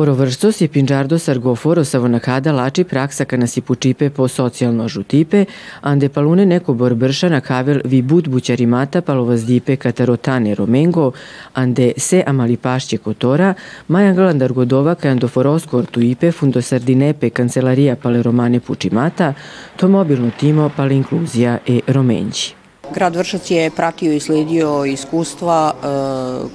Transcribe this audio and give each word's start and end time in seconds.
Foro 0.00 0.14
vrstos 0.14 0.60
je 0.60 0.68
pinđardo 0.68 1.18
sargoforo 1.18 1.84
savonakada 1.84 2.52
lači 2.52 2.84
praksa 2.84 3.24
kana 3.24 3.46
si 3.46 3.60
pučipe 3.60 4.10
po 4.10 4.28
socijalno 4.28 4.88
žutipe, 4.88 5.44
ande 5.80 6.08
palune 6.08 6.46
neko 6.46 6.74
borbrša 6.74 7.28
na 7.28 7.40
kavel 7.40 7.80
vi 7.84 8.02
bud 8.02 8.28
bućarimata 8.28 9.00
palovazdipe 9.00 9.76
katarotane 9.76 10.54
romengo, 10.54 11.12
ande 11.54 11.92
se 11.96 12.22
amalipašće 12.26 12.98
kotora, 12.98 13.54
maja 13.88 14.12
galandar 14.12 14.52
godova 14.52 14.94
kajando 14.94 15.28
forosko 15.28 15.78
ortuipe 15.78 16.32
fundo 16.32 16.62
sardinepe 16.62 17.30
kancelaria 17.30 17.96
pale 17.96 18.22
romane 18.22 18.60
pučimata, 18.60 19.34
to 19.76 19.88
mobilno 19.88 20.30
timo 20.40 20.70
pale 20.76 20.96
inkluzija 20.96 21.58
e 21.66 21.80
romenđi. 21.86 22.59
Grad 22.94 23.16
Vršac 23.16 23.50
je 23.50 23.70
pratio 23.70 24.12
i 24.12 24.20
sledio 24.20 24.84
iskustva 24.84 25.74
e, 25.74 25.86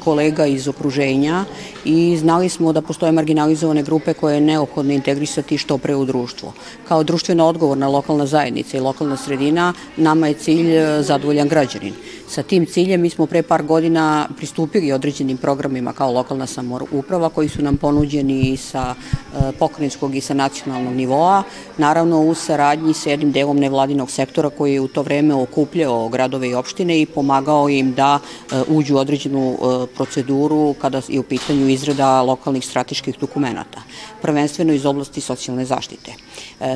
kolega 0.04 0.46
iz 0.46 0.68
okruženja 0.68 1.46
i 1.86 2.18
znali 2.18 2.50
smo 2.50 2.74
da 2.74 2.82
postoje 2.82 3.12
marginalizovane 3.12 3.84
grupe 3.84 4.14
koje 4.14 4.36
je 4.36 4.42
neophodno 4.42 4.94
integrisati 4.94 5.58
što 5.58 5.78
pre 5.78 5.96
u 5.96 6.06
društvo. 6.06 6.54
Kao 6.88 7.04
društveno 7.04 7.46
odgovorna 7.46 7.88
lokalna 7.88 8.26
zajednica 8.26 8.78
i 8.78 8.80
lokalna 8.80 9.18
sredina 9.18 9.74
nama 9.98 10.28
je 10.28 10.34
cilj 10.34 10.76
e, 10.78 11.04
zadovoljan 11.04 11.48
građanin. 11.48 11.94
Sa 12.28 12.44
tim 12.44 12.66
ciljem 12.66 13.02
mi 13.02 13.10
smo 13.10 13.26
pre 13.26 13.42
par 13.42 13.64
godina 13.64 14.28
pristupili 14.38 14.92
određenim 14.92 15.38
programima 15.38 15.94
kao 15.94 16.12
lokalna 16.12 16.48
samouprava 16.48 17.30
koji 17.30 17.50
su 17.50 17.62
nam 17.62 17.78
ponuđeni 17.78 18.58
sa 18.58 18.96
e, 18.96 19.52
pokrenjskog 19.60 20.16
i 20.16 20.22
sa 20.22 20.34
nacionalnog 20.34 20.94
nivoa, 20.94 21.44
naravno 21.78 22.22
u 22.22 22.34
saradnji 22.34 22.94
sa 22.94 23.10
jednim 23.10 23.32
delom 23.32 23.58
nevladinog 23.58 24.12
sektora 24.12 24.50
koji 24.50 24.74
je 24.74 24.82
u 24.82 24.88
to 24.88 25.02
vreme 25.02 25.34
okupljao 25.34 26.10
gradove 26.26 26.50
i 26.50 26.56
opštine 26.56 27.02
i 27.02 27.06
pomagao 27.06 27.70
im 27.70 27.94
da 27.94 28.20
e, 28.20 28.62
uđu 28.68 28.96
u 28.96 28.98
određenu 28.98 29.54
e, 29.54 29.88
proceduru 29.96 30.76
kada 30.82 31.02
je 31.08 31.20
u 31.20 31.24
pitanju 31.24 31.70
izrada 31.70 32.22
lokalnih 32.22 32.66
strateških 32.66 33.20
dokumenta, 33.20 33.82
prvenstveno 34.22 34.74
iz 34.74 34.86
oblasti 34.86 35.22
socijalne 35.22 35.66
zaštite. 35.66 36.14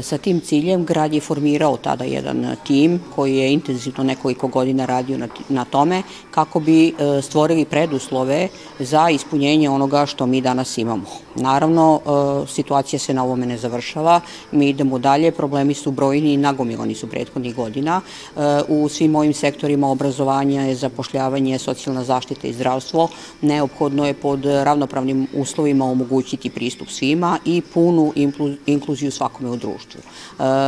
Sa 0.02 0.18
tim 0.18 0.40
ciljem 0.42 0.86
grad 0.86 1.14
je 1.14 1.22
formirao 1.22 1.78
tada 1.78 2.04
jedan 2.04 2.56
tim 2.68 3.00
koji 3.16 3.38
je 3.38 3.54
intenzivno 3.54 4.04
nekoliko 4.04 4.48
godina 4.48 4.86
radio 4.86 5.18
na 5.50 5.66
tome 5.66 6.04
kako 6.32 6.60
bi 6.60 6.88
e, 6.88 7.22
stvorili 7.22 7.66
preduslove 7.66 8.48
za 8.80 9.10
ispunjenje 9.10 9.70
onoga 9.70 10.06
što 10.06 10.26
mi 10.26 10.42
danas 10.42 10.78
imamo. 10.78 11.06
Naravno, 11.36 12.00
e, 12.00 12.48
situacija 12.48 13.00
se 13.00 13.14
na 13.14 13.24
ovome 13.24 13.46
ne 13.46 13.58
završava, 13.58 14.22
mi 14.52 14.70
idemo 14.70 15.00
dalje, 15.00 15.32
problemi 15.32 15.74
su 15.74 15.92
brojni 15.92 16.34
i 16.34 16.38
nagomilani 16.38 16.96
su 16.96 17.08
prethodnih 17.08 17.56
godina. 17.56 18.02
E, 18.02 18.40
u 18.68 18.90
svim 18.90 19.16
ovim 19.16 19.34
sektorima 19.40 19.88
obrazovanja, 19.88 20.76
zapošljavanje, 20.76 21.60
socijalna 21.60 22.04
zaštita 22.04 22.48
i 22.48 22.54
zdravstvo 22.54 23.10
neophodno 23.42 24.08
je 24.08 24.14
pod 24.14 24.46
ravnopravnim 24.46 25.28
uslovima 25.34 25.86
omogućiti 25.86 26.50
pristup 26.50 26.90
svima 26.90 27.38
i 27.46 27.62
punu 27.74 28.14
inkluziju 28.66 29.12
svakome 29.12 29.50
u 29.50 29.56
društvu. 29.56 30.02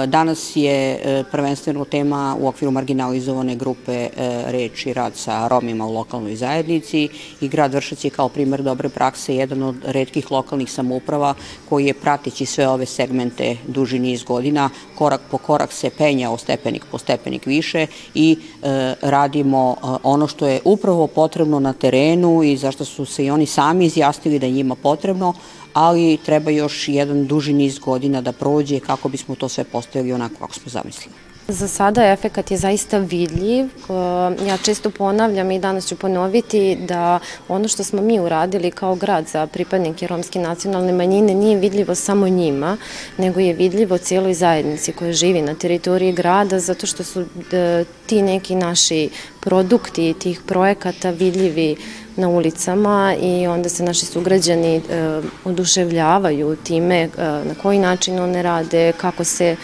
Danas 0.07 0.55
je 0.55 0.99
prvenstveno 1.31 1.85
tema 1.85 2.35
u 2.39 2.47
okviru 2.47 2.71
marginalizovane 2.71 3.55
grupe 3.55 4.09
reč 4.47 4.85
i 4.85 4.93
rad 4.93 5.15
sa 5.15 5.47
Romima 5.47 5.85
u 5.85 5.93
lokalnoj 5.93 6.35
zajednici 6.35 7.09
i 7.41 7.47
grad 7.47 7.73
Vršac 7.73 8.03
je 8.03 8.09
kao 8.09 8.29
primer 8.29 8.63
dobre 8.63 8.89
prakse 8.89 9.35
jedan 9.35 9.63
od 9.63 9.75
redkih 9.85 10.31
lokalnih 10.31 10.71
samouprava 10.71 11.33
koji 11.69 11.85
je 11.85 11.93
prateći 11.93 12.45
sve 12.45 12.67
ove 12.67 12.85
segmente 12.85 13.57
duži 13.67 13.99
niz 13.99 14.23
godina, 14.23 14.69
korak 14.95 15.21
po 15.31 15.37
korak 15.37 15.71
se 15.71 15.89
penja 15.89 16.31
o 16.31 16.37
stepenik 16.37 16.85
po 16.91 16.97
stepenik 16.97 17.45
više 17.45 17.87
i 18.15 18.37
e, 18.60 18.60
radimo 19.01 19.75
e, 19.77 19.85
ono 20.03 20.27
što 20.27 20.47
je 20.47 20.61
upravo 20.65 21.07
potrebno 21.07 21.59
na 21.59 21.73
terenu 21.73 22.43
i 22.43 22.57
zašto 22.57 22.85
su 22.85 23.05
se 23.05 23.25
i 23.25 23.31
oni 23.31 23.45
sami 23.45 23.85
izjasnili 23.85 24.39
da 24.39 24.47
njima 24.47 24.75
potrebno, 24.75 25.33
ali 25.73 26.19
treba 26.25 26.51
još 26.51 26.87
jedan 26.87 27.27
duži 27.27 27.53
niz 27.53 27.79
godina 27.79 28.21
da 28.21 28.31
prođe 28.31 28.79
kako 28.79 29.09
bismo 29.09 29.35
to 29.35 29.49
sve 29.49 29.63
postavili 29.63 30.13
onako 30.13 30.35
kako 30.39 30.53
smo 30.53 30.69
zamislili. 30.69 31.30
Za 31.51 31.67
sada 31.67 32.11
efekat 32.11 32.51
je 32.51 32.57
zaista 32.57 32.97
vidljiv. 32.97 33.65
Ja 34.47 34.57
često 34.65 34.89
ponavljam 34.89 35.51
i 35.51 35.59
danas 35.59 35.87
ću 35.87 35.95
ponoviti 35.95 36.75
da 36.75 37.19
ono 37.47 37.67
što 37.67 37.83
smo 37.83 38.01
mi 38.01 38.19
uradili 38.19 38.71
kao 38.71 38.95
grad 38.95 39.27
za 39.27 39.47
pripadnike 39.47 40.07
romske 40.07 40.39
nacionalne 40.39 40.93
manjine 40.93 41.33
nije 41.33 41.57
vidljivo 41.57 41.95
samo 41.95 42.27
njima, 42.27 42.77
nego 43.17 43.39
je 43.39 43.53
vidljivo 43.53 43.97
cijeloj 43.97 44.33
zajednici 44.33 44.91
koja 44.91 45.13
živi 45.13 45.41
na 45.41 45.55
teritoriji 45.55 46.13
grada, 46.13 46.59
zato 46.59 46.87
što 46.87 47.03
su 47.03 47.21
e, 47.51 47.85
ti 48.05 48.21
neki 48.21 48.55
naši 48.55 49.09
produkti 49.41 50.13
tih 50.13 50.41
projekata 50.45 51.09
vidljivi 51.09 51.75
na 52.15 52.29
ulicama 52.29 53.15
i 53.21 53.47
onda 53.47 53.69
se 53.69 53.83
naši 53.83 54.05
sugrađani 54.05 54.75
e, 54.75 54.81
oduševljavaju 55.45 56.55
time 56.55 56.95
e, 56.95 57.09
na 57.21 57.55
koji 57.61 57.79
način 57.79 58.19
one 58.19 58.41
rade, 58.41 58.91
kako 58.91 59.23
se 59.23 59.45
e, 59.47 59.57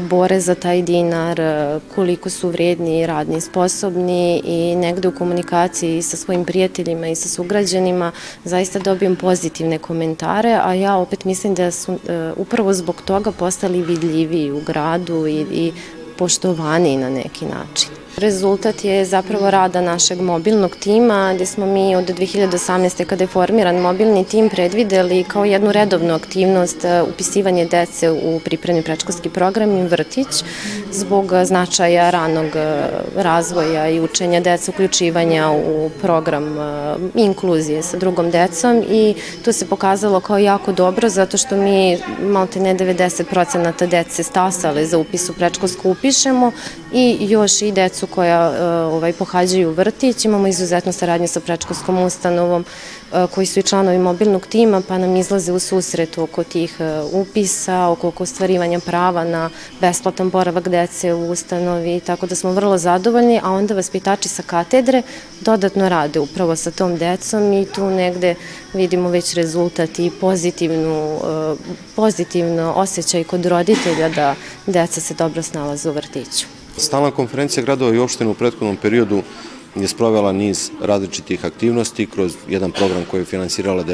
bore 0.00 0.40
za 0.40 0.54
taj 0.54 0.82
dinar, 0.82 1.40
e, 1.40 1.80
koliko 1.94 2.30
su 2.30 2.48
vredni, 2.48 3.06
radni, 3.06 3.40
sposobni 3.40 4.40
i 4.44 4.76
negde 4.76 5.08
u 5.08 5.14
komunikaciji 5.14 6.02
sa 6.02 6.16
svojim 6.16 6.44
prijateljima 6.44 7.08
i 7.08 7.14
sa 7.14 7.28
sugrađanima 7.28 8.12
zaista 8.44 8.78
dobijem 8.78 9.16
pozitivne 9.16 9.78
komentare, 9.78 10.58
a 10.62 10.74
ja 10.74 10.96
opet 10.96 11.24
mislim 11.24 11.54
da 11.54 11.70
su 11.70 11.92
e, 11.92 12.32
upravo 12.36 12.72
zbog 12.72 13.02
toga 13.04 13.32
postali 13.32 13.82
vidljiviji 13.82 14.52
u 14.52 14.60
gradu 14.60 15.26
i, 15.26 15.46
i 15.52 15.72
poštovani 16.18 16.96
na 16.96 17.10
neki 17.10 17.44
način. 17.44 18.03
Rezultat 18.16 18.84
je 18.84 19.04
zapravo 19.04 19.50
rada 19.50 19.80
našeg 19.80 20.20
mobilnog 20.20 20.76
tima, 20.76 21.32
gde 21.34 21.46
smo 21.46 21.66
mi 21.66 21.96
od 21.96 22.04
2018. 22.04 23.04
kada 23.04 23.24
je 23.24 23.28
formiran 23.28 23.76
mobilni 23.76 24.24
tim 24.24 24.48
predvideli 24.48 25.24
kao 25.24 25.44
jednu 25.44 25.72
redovnu 25.72 26.14
aktivnost 26.14 26.84
e, 26.84 27.02
upisivanje 27.02 27.66
dece 27.66 28.10
u 28.10 28.40
pripremni 28.44 28.82
prečkolski 28.82 29.30
program 29.30 29.76
i 29.76 29.86
vrtić 29.86 30.44
zbog 30.92 31.32
značaja 31.44 32.10
ranog 32.10 32.56
e, 32.56 32.88
razvoja 33.16 33.88
i 33.88 34.00
učenja 34.00 34.40
deca, 34.40 34.70
uključivanja 34.70 35.50
u 35.50 35.90
program 36.02 36.58
e, 36.58 36.96
inkluzije 37.14 37.82
sa 37.82 37.96
drugom 37.96 38.30
decom 38.30 38.84
i 38.90 39.14
to 39.44 39.52
se 39.52 39.66
pokazalo 39.66 40.20
kao 40.20 40.38
jako 40.38 40.72
dobro 40.72 41.08
zato 41.08 41.36
što 41.36 41.56
mi 41.56 41.98
malte 42.22 42.60
ne 42.60 42.74
90% 42.74 43.86
dece 43.86 44.22
stasale 44.22 44.86
za 44.86 44.98
upis 44.98 45.30
u 45.30 45.32
prečkolsku 45.32 45.90
upišemo 45.90 46.52
i 46.94 47.16
još 47.20 47.62
i 47.62 47.72
decu 47.72 48.06
koja 48.06 48.54
e, 48.54 48.64
ovaj, 48.64 49.12
pohađaju 49.12 49.70
vrtić. 49.70 50.24
Imamo 50.24 50.46
izuzetno 50.46 50.92
saradnje 50.92 51.28
sa 51.28 51.40
prečkolskom 51.40 51.98
ustanovom 51.98 52.64
e, 53.12 53.26
koji 53.34 53.46
su 53.46 53.58
i 53.58 53.62
članovi 53.62 53.98
mobilnog 53.98 54.46
tima, 54.46 54.82
pa 54.88 54.98
nam 54.98 55.16
izlaze 55.16 55.52
u 55.52 55.58
susret 55.58 56.18
oko 56.18 56.44
tih 56.44 56.76
e, 56.80 57.00
upisa, 57.12 57.88
oko 57.88 58.12
ostvarivanja 58.18 58.80
prava 58.80 59.24
na 59.24 59.50
besplatan 59.80 60.30
boravak 60.30 60.68
dece 60.68 61.14
u 61.14 61.30
ustanovi, 61.30 62.00
tako 62.00 62.26
da 62.26 62.34
smo 62.34 62.52
vrlo 62.52 62.78
zadovoljni, 62.78 63.40
a 63.42 63.50
onda 63.50 63.74
vaspitači 63.74 64.28
sa 64.28 64.42
katedre 64.42 65.02
dodatno 65.40 65.88
rade 65.88 66.20
upravo 66.20 66.56
sa 66.56 66.70
tom 66.70 66.96
decom 66.96 67.52
i 67.52 67.66
tu 67.66 67.90
negde 67.90 68.34
vidimo 68.74 69.08
već 69.08 69.34
rezultat 69.34 69.98
i 69.98 70.10
pozitivnu, 70.20 71.18
pozitivno 71.96 72.72
osjećaj 72.76 73.24
kod 73.24 73.46
roditelja 73.46 74.08
da 74.08 74.34
deca 74.66 75.00
se 75.00 75.14
dobro 75.14 75.42
snalaze 75.42 75.90
u 75.90 75.92
vrtiću. 75.92 76.63
Stalna 76.76 77.10
konferencija 77.10 77.64
gradova 77.64 77.94
i 77.94 77.98
opština 77.98 78.30
u 78.30 78.34
prethodnom 78.34 78.76
periodu 78.76 79.22
je 79.74 79.88
sprovela 79.88 80.32
niz 80.32 80.70
različitih 80.82 81.44
aktivnosti 81.44 82.06
kroz 82.06 82.34
jedan 82.48 82.72
program 82.72 83.04
koji 83.10 83.20
je 83.20 83.24
finansirala 83.24 83.84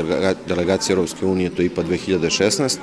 delegacija 0.48 0.94
Europske 0.94 1.26
unije, 1.26 1.50
to 1.50 1.62
je 1.62 1.66
IPA 1.66 1.82
2016, 1.82 2.76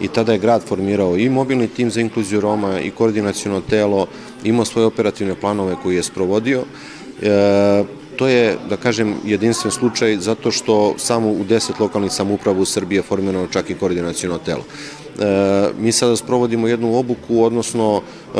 i 0.00 0.08
tada 0.08 0.32
je 0.32 0.38
grad 0.38 0.62
formirao 0.62 1.16
i 1.16 1.28
mobilni 1.28 1.68
tim 1.68 1.90
za 1.90 2.00
inkluziju 2.00 2.40
Roma 2.40 2.80
i 2.80 2.90
koordinacijono 2.90 3.60
telo, 3.60 4.06
imao 4.44 4.64
svoje 4.64 4.86
operativne 4.86 5.34
planove 5.34 5.76
koje 5.82 5.96
je 5.96 6.02
sprovodio. 6.02 6.64
E, 7.22 7.84
to 8.16 8.28
je, 8.28 8.56
da 8.68 8.76
kažem, 8.76 9.14
jedinstven 9.24 9.70
slučaj 9.70 10.16
zato 10.16 10.50
što 10.50 10.94
samo 10.98 11.30
u 11.30 11.44
deset 11.44 11.80
lokalnih 11.80 12.12
samouprava 12.12 12.60
u 12.60 12.64
Srbiji 12.64 12.98
je 12.98 13.02
formirano 13.02 13.46
čak 13.46 13.70
i 13.70 13.74
koordinacijono 13.74 14.38
telo. 14.38 14.64
E, 15.20 15.68
mi 15.78 15.92
sada 15.92 16.16
sprovodimo 16.16 16.68
jednu 16.68 16.98
obuku, 16.98 17.42
odnosno 17.42 18.00
e, 18.00 18.38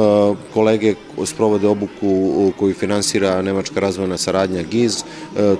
kolege 0.54 0.94
sprovode 1.24 1.68
obuku 1.68 2.52
koju 2.58 2.74
finansira 2.74 3.42
Nemačka 3.42 3.80
razvojna 3.80 4.16
saradnja 4.16 4.62
GIZ, 4.62 4.96
e, 4.96 5.02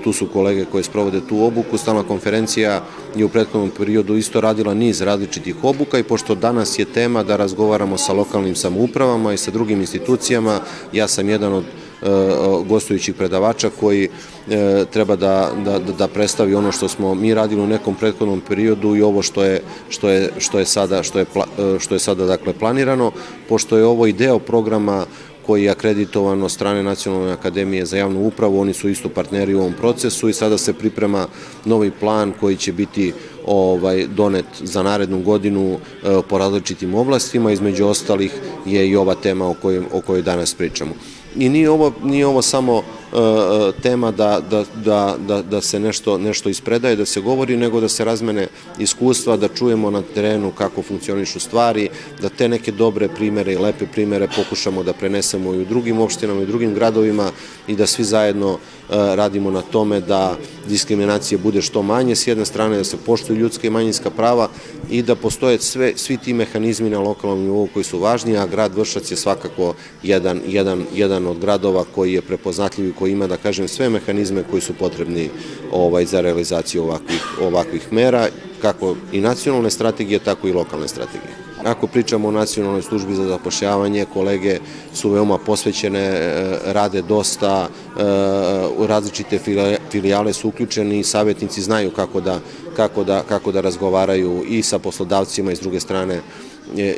tu 0.04 0.12
su 0.12 0.26
kolege 0.32 0.64
koje 0.64 0.82
sprovode 0.82 1.20
tu 1.28 1.44
obuku, 1.44 1.78
stalna 1.78 2.02
konferencija 2.02 2.82
je 3.16 3.24
u 3.24 3.28
prethodnom 3.28 3.70
periodu 3.78 4.16
isto 4.16 4.40
radila 4.40 4.74
niz 4.74 5.00
različitih 5.00 5.64
obuka 5.64 5.98
i 5.98 6.02
pošto 6.02 6.34
danas 6.34 6.78
je 6.78 6.84
tema 6.84 7.22
da 7.22 7.36
razgovaramo 7.36 7.98
sa 7.98 8.12
lokalnim 8.12 8.54
samoupravama 8.54 9.32
i 9.32 9.38
sa 9.38 9.50
drugim 9.50 9.80
institucijama, 9.80 10.60
ja 10.92 11.08
sam 11.08 11.28
jedan 11.28 11.52
od 11.52 11.64
gostujućih 12.68 13.14
predavača 13.14 13.70
koji 13.80 14.08
e, 14.50 14.84
treba 14.92 15.16
da, 15.16 15.50
da, 15.64 15.78
da 15.78 16.08
predstavi 16.08 16.54
ono 16.54 16.72
što 16.72 16.88
smo 16.88 17.14
mi 17.14 17.34
radili 17.34 17.62
u 17.62 17.66
nekom 17.66 17.94
prethodnom 17.94 18.40
periodu 18.48 18.96
i 18.96 19.02
ovo 19.02 19.22
što 19.22 19.44
je, 19.44 19.60
što 19.88 20.08
je, 20.08 20.30
što 20.38 20.58
je 20.58 20.64
sada, 20.64 21.02
što 21.02 21.18
je, 21.18 21.26
e, 21.58 21.78
što 21.78 21.94
je 21.94 21.98
sada 21.98 22.26
dakle, 22.26 22.52
planirano, 22.52 23.12
pošto 23.48 23.76
je 23.76 23.86
ovo 23.86 24.06
i 24.06 24.12
deo 24.12 24.38
programa 24.38 25.06
koji 25.46 25.64
je 25.64 25.70
akreditovan 25.70 26.42
od 26.42 26.50
strane 26.50 26.82
Nacionalne 26.82 27.32
akademije 27.32 27.86
za 27.86 27.96
javnu 27.96 28.26
upravu, 28.26 28.60
oni 28.60 28.74
su 28.74 28.88
isto 28.88 29.08
partneri 29.08 29.54
u 29.54 29.60
ovom 29.60 29.72
procesu 29.72 30.28
i 30.28 30.32
sada 30.32 30.58
se 30.58 30.72
priprema 30.72 31.26
novi 31.64 31.90
plan 31.90 32.32
koji 32.40 32.56
će 32.56 32.72
biti 32.72 33.12
ovaj 33.46 34.06
donet 34.06 34.44
za 34.60 34.82
narednu 34.82 35.22
godinu 35.22 35.78
po 36.28 36.38
različitim 36.38 36.94
oblastima, 36.94 37.52
između 37.52 37.86
ostalih 37.86 38.32
je 38.66 38.88
i 38.88 38.96
ova 38.96 39.14
tema 39.14 39.46
o 39.46 39.54
o 39.92 40.00
kojoj 40.00 40.22
danas 40.22 40.54
pričamo. 40.54 40.94
I 41.36 41.48
nije 41.48 41.70
ovo, 41.70 41.92
nije 42.02 42.26
ovo 42.26 42.42
samo 42.42 42.82
E, 43.12 43.72
tema 43.82 44.10
da, 44.10 44.40
da, 44.50 44.64
da, 44.84 45.16
da, 45.18 45.42
da 45.42 45.60
se 45.60 45.80
nešto, 45.80 46.18
nešto 46.18 46.48
ispredaje, 46.48 46.96
da 46.96 47.04
se 47.04 47.20
govori, 47.20 47.56
nego 47.56 47.80
da 47.80 47.88
se 47.88 48.04
razmene 48.04 48.46
iskustva, 48.78 49.36
da 49.36 49.48
čujemo 49.48 49.90
na 49.90 50.02
terenu 50.14 50.50
kako 50.50 50.82
funkcionišu 50.82 51.40
stvari, 51.40 51.88
da 52.22 52.28
te 52.28 52.48
neke 52.48 52.72
dobre 52.72 53.08
primere 53.08 53.52
i 53.52 53.58
lepe 53.58 53.86
primere 53.86 54.28
pokušamo 54.36 54.82
da 54.82 54.92
prenesemo 54.92 55.54
i 55.54 55.60
u 55.60 55.64
drugim 55.64 56.00
opštinama 56.00 56.40
i 56.40 56.42
u 56.42 56.46
drugim 56.46 56.74
gradovima 56.74 57.30
i 57.66 57.76
da 57.76 57.86
svi 57.86 58.04
zajedno 58.04 58.52
e, 58.52 58.58
radimo 58.92 59.50
na 59.50 59.62
tome 59.62 60.00
da 60.00 60.36
diskriminacije 60.68 61.38
bude 61.38 61.62
što 61.62 61.82
manje, 61.82 62.16
s 62.16 62.26
jedne 62.26 62.44
strane 62.44 62.76
da 62.76 62.84
se 62.84 62.96
poštuju 62.96 63.38
ljudska 63.38 63.66
i 63.66 63.70
manjinska 63.70 64.10
prava 64.10 64.48
i 64.90 65.02
da 65.02 65.14
postoje 65.14 65.58
sve, 65.58 65.92
svi 65.96 66.16
ti 66.16 66.32
mehanizmi 66.32 66.90
na 66.90 67.00
lokalnom 67.00 67.42
nivou 67.42 67.68
koji 67.74 67.84
su 67.84 67.98
važni, 67.98 68.36
a 68.36 68.46
grad 68.46 68.74
Vršac 68.74 69.10
je 69.10 69.16
svakako 69.16 69.74
jedan, 70.02 70.40
jedan, 70.46 70.84
jedan 70.94 71.26
od 71.26 71.38
gradova 71.38 71.84
koji 71.94 72.12
je 72.12 72.22
prepoznatljiv 72.22 72.88
i 72.88 72.92
koji 72.92 73.12
ima, 73.12 73.26
da 73.26 73.36
kažem, 73.36 73.68
sve 73.68 73.88
mehanizme 73.88 74.44
koji 74.50 74.62
su 74.62 74.72
potrebni 74.74 75.30
ovaj, 75.72 76.04
za 76.06 76.20
realizaciju 76.20 76.82
ovakvih, 76.82 77.22
ovakvih 77.40 77.92
mera, 77.92 78.28
kako 78.62 78.96
i 79.12 79.20
nacionalne 79.20 79.70
strategije, 79.70 80.18
tako 80.18 80.48
i 80.48 80.52
lokalne 80.52 80.88
strategije. 80.88 81.41
Ako 81.64 81.86
pričamo 81.86 82.28
o 82.28 82.30
nacionalnoj 82.30 82.82
službi 82.82 83.14
za 83.14 83.24
zapošljavanje, 83.24 84.06
kolege 84.12 84.58
su 84.94 85.10
veoma 85.10 85.38
posvećene, 85.38 86.00
e, 86.00 86.58
rade 86.64 87.02
dosta, 87.02 87.68
e, 87.68 88.86
različite 88.86 89.38
filijale 89.90 90.32
su 90.32 90.48
uključeni 90.48 91.04
savjetnici 91.04 91.62
znaju 91.62 91.90
kako 91.90 92.20
da, 92.20 92.40
kako 92.76 93.04
da, 93.04 93.22
kako 93.28 93.52
da 93.52 93.60
razgovaraju 93.60 94.44
i 94.48 94.62
sa 94.62 94.78
poslodavcima 94.78 95.52
i 95.52 95.56
s 95.56 95.60
druge 95.60 95.80
strane 95.80 96.20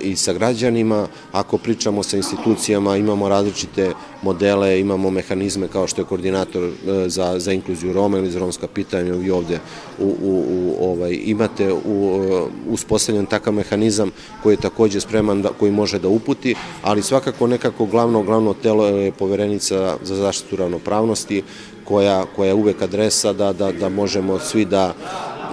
i 0.02 0.16
sa 0.16 0.32
građanima. 0.32 1.06
Ako 1.32 1.58
pričamo 1.58 2.02
sa 2.02 2.16
institucijama, 2.16 2.96
imamo 2.96 3.28
različite 3.28 3.92
modele, 4.22 4.80
imamo 4.80 5.10
mehanizme 5.10 5.68
kao 5.68 5.86
što 5.86 6.00
je 6.00 6.04
koordinator 6.04 6.62
e, 6.64 6.70
za, 7.08 7.38
za 7.38 7.52
inkluziju 7.52 7.92
Roma 7.92 8.18
ili 8.18 8.30
za 8.30 8.38
romska 8.38 8.66
pitanja, 8.66 9.12
vi 9.12 9.30
ovde 9.30 9.58
u, 9.98 10.04
u, 10.22 10.44
u, 10.48 10.90
ovaj, 10.90 11.18
imate 11.24 11.72
u, 11.72 12.20
uspostavljen 12.68 13.26
takav 13.26 13.52
mehanizam 13.52 14.10
koji 14.42 14.52
je 14.52 14.60
takođe 14.60 15.00
spreman, 15.00 15.42
da, 15.42 15.48
koji 15.48 15.72
može 15.72 15.98
da 15.98 16.08
uputi, 16.08 16.54
ali 16.82 17.02
svakako 17.02 17.46
nekako 17.46 17.86
glavno, 17.86 18.22
glavno 18.22 18.54
telo 18.54 18.86
je 18.86 19.12
poverenica 19.12 19.96
za 20.02 20.16
zaštitu 20.16 20.56
ravnopravnosti, 20.56 21.42
koja, 21.84 22.24
koja 22.36 22.48
je 22.48 22.54
uvek 22.54 22.82
adresa 22.82 23.32
da, 23.32 23.52
da, 23.52 23.72
da 23.72 23.88
možemo 23.88 24.38
svi 24.38 24.64
da 24.64 24.94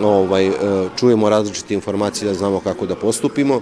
ovaj, 0.04 0.48
e, 0.48 0.52
čujemo 0.96 1.30
različite 1.30 1.74
informacije, 1.74 2.28
da 2.28 2.34
znamo 2.34 2.60
kako 2.60 2.86
da 2.86 2.96
postupimo. 2.96 3.62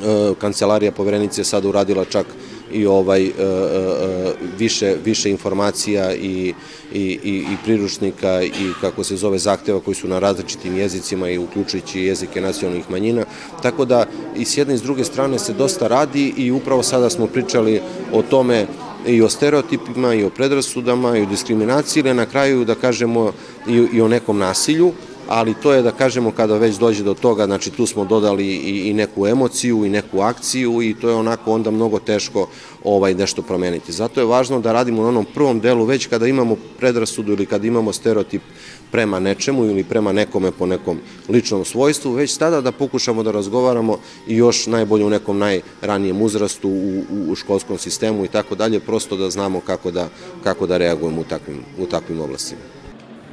E, 0.00 0.34
kancelarija 0.40 0.92
poverenice 0.92 1.40
je 1.40 1.44
sada 1.44 1.68
uradila 1.68 2.04
čak 2.04 2.26
i 2.72 2.86
ovaj 2.86 3.26
e, 3.26 3.30
e, 3.30 4.32
više 4.58 4.96
više 5.04 5.30
informacija 5.30 6.14
i 6.14 6.54
i 6.92 7.18
i 7.24 7.44
i 7.52 7.56
priručnika 7.64 8.42
i 8.42 8.72
kako 8.80 9.04
se 9.04 9.16
zove 9.16 9.38
zahteva 9.38 9.80
koji 9.80 9.94
su 9.94 10.08
na 10.08 10.18
različitim 10.18 10.78
jezicima 10.78 11.30
i 11.30 11.38
uključujući 11.38 12.00
jezike 12.00 12.40
nacionalnih 12.40 12.90
manjina. 12.90 13.24
Tako 13.62 13.84
da 13.84 14.06
i 14.36 14.44
s 14.44 14.56
jedne 14.56 14.74
i 14.74 14.78
s 14.78 14.82
druge 14.82 15.04
strane 15.04 15.38
se 15.38 15.52
dosta 15.52 15.88
radi 15.88 16.34
i 16.36 16.50
upravo 16.50 16.82
sada 16.82 17.10
smo 17.10 17.26
pričali 17.26 17.80
o 18.12 18.22
tome 18.22 18.66
i 19.06 19.22
o 19.22 19.28
stereotipima 19.28 20.14
i 20.14 20.24
o 20.24 20.30
predrasudama 20.30 21.16
i 21.16 21.22
o 21.22 21.26
diskriminaciji 21.26 22.00
ili 22.00 22.14
na 22.14 22.26
kraju 22.26 22.64
da 22.64 22.74
kažemo 22.74 23.32
i, 23.68 23.86
i 23.92 24.00
o 24.00 24.08
nekom 24.08 24.38
nasilju 24.38 24.92
ali 25.30 25.54
to 25.54 25.72
je 25.72 25.82
da 25.82 25.90
kažemo 25.90 26.30
kada 26.30 26.56
već 26.58 26.76
dođe 26.76 27.04
do 27.04 27.14
toga, 27.14 27.46
znači 27.46 27.70
tu 27.70 27.86
smo 27.86 28.04
dodali 28.04 28.46
i, 28.46 28.88
i 28.88 28.92
neku 28.92 29.26
emociju 29.26 29.84
i 29.84 29.88
neku 29.88 30.20
akciju 30.20 30.82
i 30.82 30.94
to 30.94 31.08
je 31.08 31.14
onako 31.14 31.52
onda 31.52 31.70
mnogo 31.70 31.98
teško 31.98 32.48
ovaj 32.84 33.14
nešto 33.14 33.42
promeniti. 33.42 33.92
Zato 33.92 34.20
je 34.20 34.26
važno 34.26 34.60
da 34.60 34.72
radimo 34.72 35.02
na 35.02 35.08
onom 35.08 35.26
prvom 35.34 35.60
delu 35.60 35.84
već 35.84 36.06
kada 36.06 36.26
imamo 36.26 36.56
predrasudu 36.78 37.32
ili 37.32 37.46
kada 37.46 37.66
imamo 37.66 37.92
stereotip 37.92 38.42
prema 38.90 39.20
nečemu 39.20 39.64
ili 39.64 39.84
prema 39.84 40.12
nekome 40.12 40.50
po 40.50 40.66
nekom 40.66 40.98
ličnom 41.28 41.64
svojstvu, 41.64 42.12
već 42.12 42.36
tada 42.36 42.60
da 42.60 42.72
pokušamo 42.72 43.22
da 43.22 43.30
razgovaramo 43.30 43.98
i 44.26 44.36
još 44.36 44.66
najbolje 44.66 45.04
u 45.04 45.10
nekom 45.10 45.38
najranijem 45.38 46.22
uzrastu 46.22 46.68
u, 46.68 47.04
u 47.28 47.34
školskom 47.34 47.78
sistemu 47.78 48.24
i 48.24 48.28
tako 48.28 48.54
dalje, 48.54 48.80
prosto 48.80 49.16
da 49.16 49.30
znamo 49.30 49.60
kako 49.60 49.90
da, 49.90 50.08
kako 50.42 50.66
da 50.66 50.76
reagujemo 50.76 51.20
u 51.20 51.24
takvim, 51.24 51.62
u 51.78 51.86
takvim 51.86 52.20
oblastima. 52.20 52.79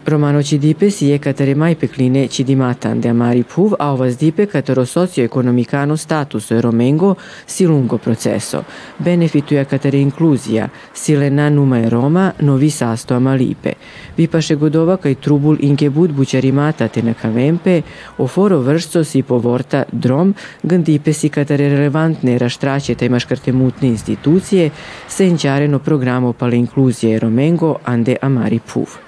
Romano 0.09 0.41
Cidipe 0.41 0.89
si 0.89 1.11
è 1.11 1.19
catare 1.19 1.53
mai 1.53 1.75
pecline 1.75 2.29
Cidimata 2.29 2.87
ande 2.87 3.09
amari 3.09 3.43
puv 3.43 3.75
a 3.77 3.91
ovas 3.91 4.15
dipe 4.15 4.47
catero 4.47 4.85
socio-economicano 4.85 5.97
status 5.97 6.51
e 6.51 6.61
romengo 6.61 7.17
si 7.43 7.65
lungo 7.65 7.97
processo. 7.97 8.63
Benefitu 8.95 9.55
je 9.55 9.65
catare 9.65 9.97
inclusia, 9.97 10.71
silena 10.93 11.47
e 11.49 11.89
Roma, 11.89 12.33
novi 12.37 12.69
sasto 12.69 13.15
amalipe. 13.15 13.75
Vi 14.15 14.29
paše 14.29 14.55
godova 14.55 14.95
kaj 14.95 15.15
trubul 15.19 15.57
inke 15.59 15.89
bud 15.89 16.11
bućarimata 16.11 16.87
te 16.87 17.83
o 18.17 18.27
foro 18.27 18.59
vršco 18.59 19.03
si 19.03 19.23
povorta 19.23 19.83
drom, 19.91 20.33
gandipe 20.63 21.11
si 21.11 21.29
catare 21.29 21.67
relevantne 21.67 22.37
raštraće 22.37 22.95
taj 22.95 23.09
maškarte 23.09 23.51
mutne 23.51 23.87
institucije, 23.89 24.69
se 25.07 25.27
inčareno 25.27 25.79
programo 25.79 26.33
pale 26.33 26.57
inkluzije 26.57 27.15
e 27.15 27.19
romengo 27.19 27.75
ande 27.83 28.15
amari 28.21 28.59
puv. 28.59 29.06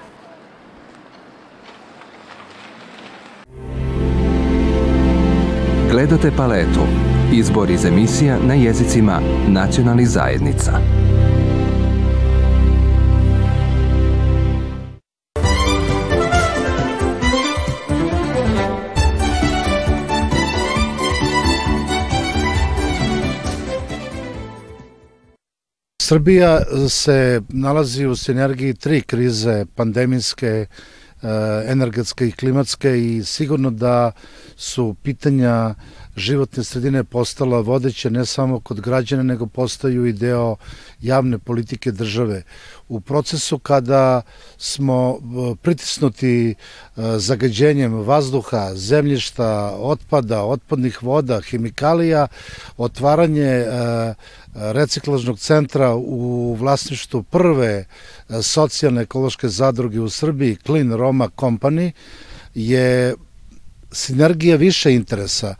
Gledate 5.90 6.30
paletu. 6.36 6.80
Izbor 7.32 7.70
iz 7.70 7.84
emisija 7.84 8.38
na 8.46 8.54
jezicima 8.54 9.20
nacionalnih 9.48 10.08
zajednica. 10.08 10.72
Srbija 26.02 26.60
se 26.88 27.40
nalazi 27.48 28.06
u 28.06 28.16
sinergiji 28.16 28.74
tri 28.74 29.00
krize, 29.00 29.66
pandemijske, 29.74 30.66
Eh, 31.22 31.70
energetske 31.72 32.28
i 32.28 32.32
klimatske 32.32 32.90
i 32.98 33.24
sigurno 33.24 33.70
da 33.70 34.12
su 34.60 34.94
pitanja 35.02 35.74
životne 36.16 36.64
sredine 36.64 37.04
postala 37.04 37.60
vodeća 37.60 38.10
ne 38.10 38.26
samo 38.26 38.60
kod 38.60 38.80
građana, 38.80 39.22
nego 39.22 39.46
postaju 39.46 40.06
i 40.06 40.12
deo 40.12 40.56
javne 41.00 41.38
politike 41.38 41.92
države. 41.92 42.42
U 42.88 43.00
procesu 43.00 43.58
kada 43.58 44.22
smo 44.58 45.18
eh, 45.18 45.54
pritisnuti 45.62 46.50
eh, 46.50 47.02
zagađenjem 47.18 47.94
vazduha, 47.94 48.74
zemljišta, 48.74 49.76
otpada, 49.78 50.42
otpadnih 50.42 51.02
voda, 51.02 51.40
hemikalija, 51.40 52.26
otvaranje 52.76 53.64
reciklažnog 54.54 55.38
centra 55.38 55.94
u 55.94 56.54
vlasništvu 56.58 57.22
prve 57.22 57.84
socijalne 58.42 59.02
ekološke 59.02 59.48
zadruge 59.48 60.00
u 60.00 60.10
Srbiji, 60.10 60.56
Clean 60.66 60.92
Roma 60.92 61.28
Company, 61.36 61.92
je 62.54 63.14
sinergija 63.92 64.56
više 64.56 64.94
interesa. 64.94 65.54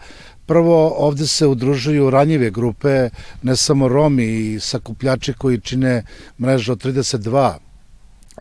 Prvo, 0.47 0.89
ovde 0.89 1.27
se 1.27 1.47
udružuju 1.47 2.11
ranjive 2.11 2.51
grupe, 2.51 3.11
ne 3.43 3.57
samo 3.57 3.89
Romi 3.89 4.25
i 4.25 4.61
sakupljači 4.61 5.33
koji 5.33 5.61
čine 5.61 6.05
mrežu 6.41 6.73
od 6.73 6.85
32 6.85 7.70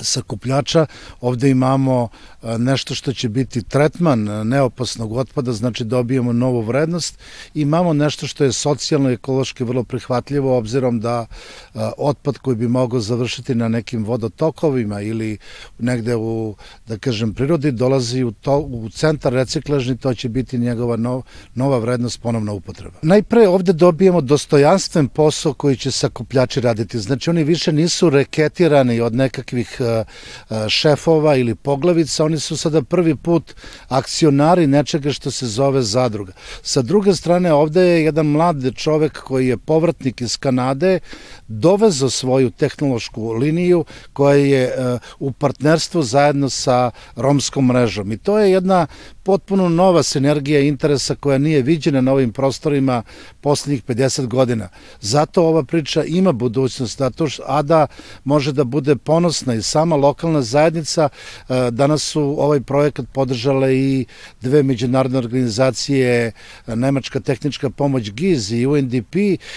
sakupljača. 0.02 0.86
Ovde 1.22 1.50
imamo 1.50 2.08
e, 2.44 2.58
nešto 2.58 2.96
što 2.96 3.14
će 3.14 3.30
biti 3.30 3.64
tretman 3.64 4.48
neopasnog 4.48 5.14
otpada, 5.14 5.54
znači 5.54 5.84
dobijemo 5.84 6.34
novu 6.34 6.62
vrednost. 6.62 7.20
Imamo 7.54 7.94
nešto 7.94 8.28
što 8.28 8.44
je 8.44 8.52
socijalno 8.52 9.10
i 9.10 9.14
ekološki 9.14 9.64
vrlo 9.64 9.84
prihvatljivo, 9.84 10.58
obzirom 10.58 11.00
da 11.00 11.26
e, 11.26 11.80
otpad 11.98 12.38
koji 12.38 12.56
bi 12.56 12.68
mogao 12.68 13.00
završiti 13.00 13.56
na 13.56 13.68
nekim 13.68 14.06
vodotokovima 14.06 15.02
ili 15.02 15.38
negde 15.80 16.16
u, 16.16 16.56
da 16.88 16.98
kažem, 16.98 17.34
prirodi, 17.34 17.72
dolazi 17.72 18.24
u, 18.24 18.32
to, 18.32 18.58
u 18.58 18.90
centar 18.90 19.34
reciklažni, 19.34 19.98
to 19.98 20.14
će 20.14 20.30
biti 20.30 20.58
njegova 20.58 20.98
nov, 20.98 21.22
nova 21.56 21.78
vrednost, 21.78 22.22
ponovna 22.22 22.54
upotreba. 22.54 22.98
Najpre 23.02 23.48
ovde 23.48 23.74
dobijemo 23.74 24.22
dostojanstven 24.22 25.08
posao 25.08 25.54
koji 25.54 25.78
će 25.78 25.92
sakupljači 25.92 26.62
raditi. 26.62 27.00
Znači 27.00 27.30
oni 27.30 27.44
više 27.44 27.72
nisu 27.72 28.10
reketirani 28.10 29.02
od 29.02 29.16
nekakvih 29.16 29.79
e, 29.82 30.04
E, 30.50 30.70
šefova 30.70 31.36
ili 31.36 31.56
poglavica, 31.56 32.26
oni 32.26 32.40
su 32.40 32.58
sada 32.58 32.82
prvi 32.82 33.16
put 33.16 33.56
akcionari 33.88 34.68
nečega 34.68 35.12
što 35.12 35.32
se 35.32 35.48
zove 35.48 35.82
zadruga. 35.82 36.34
Sa 36.62 36.82
druge 36.82 37.16
strane, 37.16 37.54
ovde 37.54 37.82
je 37.82 38.04
jedan 38.04 38.26
mlad 38.26 38.76
čovek 38.76 39.20
koji 39.24 39.48
je 39.48 39.58
povratnik 39.58 40.22
iz 40.22 40.38
Kanade, 40.38 41.00
dovezao 41.48 42.10
svoju 42.10 42.52
tehnološku 42.52 43.32
liniju 43.32 43.86
koja 44.14 44.36
je 44.36 44.64
e, 44.64 45.00
u 45.20 45.32
partnerstvu 45.32 46.04
zajedno 46.04 46.50
sa 46.50 46.92
romskom 47.16 47.66
mrežom. 47.66 48.12
I 48.12 48.18
to 48.18 48.40
je 48.40 48.52
jedna 48.52 48.88
potpuno 49.30 49.70
nova 49.70 50.04
sinergija 50.04 50.60
interesa 50.60 51.16
koja 51.16 51.38
nije 51.38 51.62
viđena 51.62 52.02
na 52.02 52.12
ovim 52.12 52.32
prostorima 52.34 53.04
poslednjih 53.42 53.84
50 53.84 54.28
godina. 54.28 54.70
Zato 55.02 55.44
ova 55.44 55.64
priča 55.64 56.04
ima 56.04 56.32
budućnost, 56.32 56.98
zato 56.98 57.30
što 57.30 57.44
Ada 57.48 57.88
može 58.24 58.52
da 58.52 58.64
bude 58.64 58.96
ponosna 58.96 59.54
i 59.54 59.62
sama 59.62 59.96
lokalna 59.96 60.42
zajednica. 60.42 61.10
E, 61.10 61.72
danas 61.72 62.04
su 62.04 62.22
ovaj 62.22 62.62
projekat 62.62 63.06
podržale 63.14 63.76
i 63.76 64.06
dve 64.42 64.64
međunarodne 64.64 65.18
organizacije, 65.18 66.32
Nemačka 66.68 67.20
tehnička 67.20 67.70
pomoć 67.70 68.12
GIZ 68.12 68.52
i 68.52 68.66
UNDP 68.66 69.16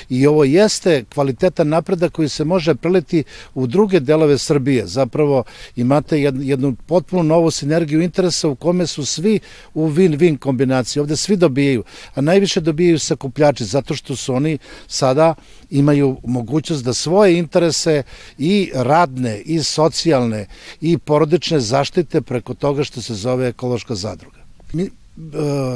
i 0.08 0.26
ovo 0.26 0.44
jeste 0.44 1.04
kvalitetan 1.14 1.68
napredak 1.68 2.12
koji 2.12 2.28
se 2.28 2.44
može 2.44 2.74
preliti 2.74 3.24
u 3.54 3.66
druge 3.66 4.00
delove 4.00 4.38
Srbije. 4.38 4.86
Zapravo 4.86 5.44
imate 5.76 6.20
jednu 6.20 6.76
potpuno 6.86 7.22
novu 7.22 7.50
sinergiju 7.50 8.02
interesa 8.02 8.48
u 8.48 8.54
kome 8.54 8.86
su 8.86 9.04
svi 9.04 9.40
u 9.74 9.88
win-win 9.88 10.38
kombinaciji. 10.38 11.00
Ovde 11.00 11.16
svi 11.16 11.36
dobijaju, 11.36 11.84
a 12.14 12.20
najviše 12.20 12.60
dobijaju 12.60 12.98
sakupljači 12.98 13.64
zato 13.64 13.94
što 13.94 14.16
su 14.16 14.34
oni 14.34 14.58
sada 14.86 15.34
imaju 15.70 16.16
mogućnost 16.24 16.84
da 16.84 16.92
svoje 16.92 17.38
interese 17.38 18.02
i 18.38 18.70
radne 18.74 19.40
i 19.40 19.62
socijalne 19.62 20.46
i 20.80 20.98
porodične 20.98 21.60
zaštite 21.60 22.20
preko 22.20 22.54
toga 22.54 22.84
što 22.84 23.02
se 23.02 23.14
zove 23.14 23.48
ekološka 23.48 23.94
zadruga. 23.94 24.38
Mi 24.72 24.90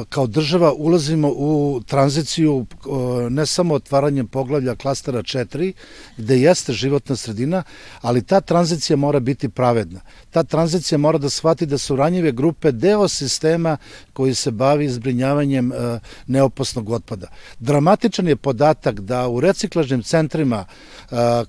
kao 0.09 0.26
država 0.26 0.73
ulazimo 0.73 1.28
u 1.28 1.81
tranziciju 1.87 2.66
e, 2.71 3.31
ne 3.31 3.47
samo 3.47 3.75
otvaranjem 3.75 4.26
poglavlja 4.26 4.75
klastera 4.75 5.23
4, 5.23 5.73
gde 6.16 6.40
jeste 6.40 6.73
životna 6.73 7.16
sredina, 7.16 7.62
ali 8.00 8.23
ta 8.23 8.40
tranzicija 8.40 8.97
mora 8.97 9.21
biti 9.21 9.49
pravedna. 9.49 10.00
Ta 10.31 10.43
tranzicija 10.43 10.99
mora 10.99 11.19
da 11.19 11.28
shvati 11.28 11.66
da 11.66 11.78
su 11.78 11.97
ranjive 11.97 12.33
grupe 12.33 12.73
deo 12.73 13.09
sistema 13.09 13.76
koji 14.12 14.35
se 14.35 14.50
bavi 14.50 14.88
zbrinjavanjem 14.88 15.73
e, 15.73 15.99
neopasnog 16.26 16.90
otpada. 16.90 17.26
Dramatičan 17.61 18.28
je 18.28 18.37
podatak 18.37 19.00
da 19.00 19.28
u 19.28 19.40
reciklažnim 19.40 20.02
centrima 20.02 20.64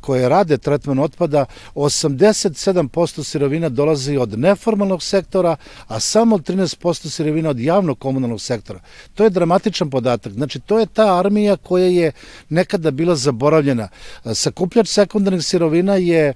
koje 0.02 0.30
rade 0.30 0.58
tretman 0.58 1.00
otpada 1.00 1.46
87% 1.76 3.24
sirovina 3.24 3.70
dolazi 3.70 4.18
od 4.18 4.40
neformalnog 4.40 5.04
sektora, 5.04 5.56
a 5.88 6.00
samo 6.00 6.38
13% 6.38 7.10
sirovina 7.10 7.50
od 7.50 7.60
javnog 7.60 7.77
javnog 7.78 8.00
komunalnog 8.00 8.42
sektora. 8.42 8.80
To 9.16 9.24
je 9.24 9.30
dramatičan 9.30 9.90
podatak. 9.90 10.34
Znači, 10.34 10.60
to 10.60 10.80
je 10.80 10.86
ta 10.86 11.20
armija 11.20 11.58
koja 11.58 11.86
je 11.86 12.12
nekada 12.50 12.92
bila 12.92 13.16
zaboravljena. 13.16 13.90
Sakupljač 14.34 14.88
sekundarnih 14.88 15.46
sirovina 15.46 15.96
je 15.96 16.34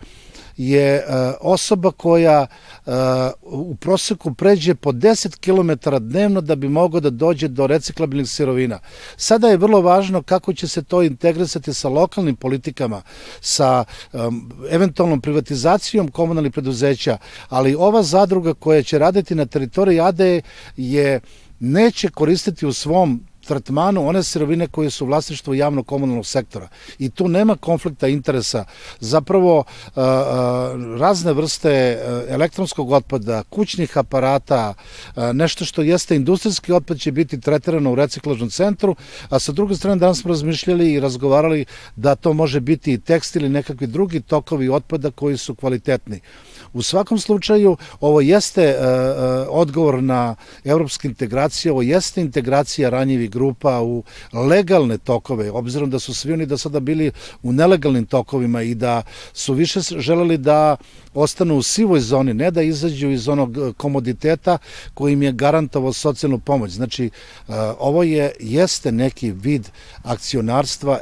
je 0.57 0.95
uh, 0.95 1.13
osoba 1.41 1.91
koja 1.91 2.47
uh, 2.85 2.93
u 3.41 3.75
proseku 3.75 4.33
pređe 4.33 4.75
po 4.75 4.91
10 4.91 5.39
km 5.39 5.95
dnevno 6.05 6.41
da 6.41 6.55
bi 6.55 6.69
mogao 6.69 6.99
da 6.99 7.09
dođe 7.09 7.47
do 7.47 7.67
reciklabilnih 7.67 8.29
sirovina. 8.29 8.79
Sada 9.17 9.47
je 9.47 9.57
vrlo 9.57 9.81
važno 9.81 10.21
kako 10.21 10.53
će 10.53 10.67
se 10.67 10.83
to 10.83 11.03
integrisati 11.03 11.73
sa 11.73 11.89
lokalnim 11.89 12.35
politikama, 12.35 13.01
sa 13.41 13.85
eventualnom 14.69 15.21
privatizacijom 15.21 16.11
komunalnih 16.11 16.51
preduzeća, 16.51 17.17
ali 17.49 17.75
ova 17.75 18.03
zadruga 18.03 18.53
koja 18.53 18.83
će 18.83 18.99
raditi 18.99 19.35
na 19.35 19.45
teritoriji 19.45 19.99
ADE 19.99 20.41
je 20.77 21.19
neće 21.59 22.09
koristiti 22.09 22.65
u 22.65 22.73
svom 22.73 23.25
tretmanu 23.47 24.07
one 24.07 24.23
sirovine 24.23 24.67
koje 24.67 24.89
su 24.89 25.05
vlasništvo 25.05 25.53
javno 25.53 25.83
komunalnog 25.83 26.25
sektora. 26.25 26.67
I 26.99 27.09
tu 27.09 27.27
nema 27.27 27.55
konflikta 27.55 28.07
interesa. 28.07 28.65
Zapravo 28.99 29.63
razne 30.99 31.33
vrste 31.33 31.99
elektronskog 32.29 32.91
otpada, 32.91 33.43
kućnih 33.49 33.97
aparata, 33.97 34.73
nešto 35.33 35.65
što 35.65 35.81
jeste 35.81 36.15
industrijski 36.15 36.73
otpad 36.73 36.99
će 36.99 37.11
biti 37.11 37.41
tretirano 37.41 37.91
u 37.91 37.95
reciklažnom 37.95 38.49
centru, 38.49 38.95
a 39.29 39.39
sa 39.39 39.51
druge 39.51 39.75
strane 39.75 39.95
danas 39.95 40.21
smo 40.21 40.29
razmišljali 40.29 40.93
i 40.93 40.99
razgovarali 40.99 41.65
da 41.95 42.15
to 42.15 42.33
može 42.33 42.59
biti 42.59 42.93
i 42.93 42.99
tekstil 42.99 43.45
i 43.45 43.49
nekakvi 43.49 43.87
drugi 43.87 44.21
tokovi 44.21 44.69
otpada 44.69 45.11
koji 45.11 45.37
su 45.37 45.55
kvalitetni. 45.55 46.19
U 46.73 46.81
svakom 46.81 47.19
slučaju, 47.19 47.77
ovo 47.99 48.21
jeste 48.21 48.75
uh, 48.75 48.85
odgovor 49.49 50.03
na 50.03 50.35
evropske 50.63 51.07
integracije, 51.07 51.71
ovo 51.71 51.81
jeste 51.81 52.21
integracija 52.21 52.89
ranjivih 52.89 53.29
grupa 53.29 53.81
u 53.81 54.03
legalne 54.33 54.97
tokove, 54.97 55.51
obzirom 55.51 55.89
da 55.89 55.99
su 55.99 56.13
svi 56.13 56.33
oni 56.33 56.45
do 56.45 56.57
sada 56.57 56.79
bili 56.79 57.11
u 57.43 57.53
nelegalnim 57.53 58.05
tokovima 58.05 58.61
i 58.61 58.75
da 58.75 59.03
su 59.33 59.53
više 59.53 59.79
želeli 59.79 60.37
da 60.37 60.75
ostanu 61.13 61.57
u 61.57 61.63
sivoj 61.63 61.99
zoni, 61.99 62.33
ne 62.33 62.51
da 62.51 62.61
izađu 62.61 63.09
iz 63.09 63.27
onog 63.27 63.57
e, 63.57 63.73
komoditeta 63.77 64.57
koji 64.93 65.13
im 65.13 65.23
je 65.23 65.31
garantovao 65.31 65.93
socijalnu 65.93 66.39
pomoć. 66.39 66.71
Znači, 66.71 67.09
ovo 67.79 68.03
je, 68.03 68.31
jeste 68.39 68.91
neki 68.91 69.31
vid 69.31 69.69
akcionarstva, 70.03 70.99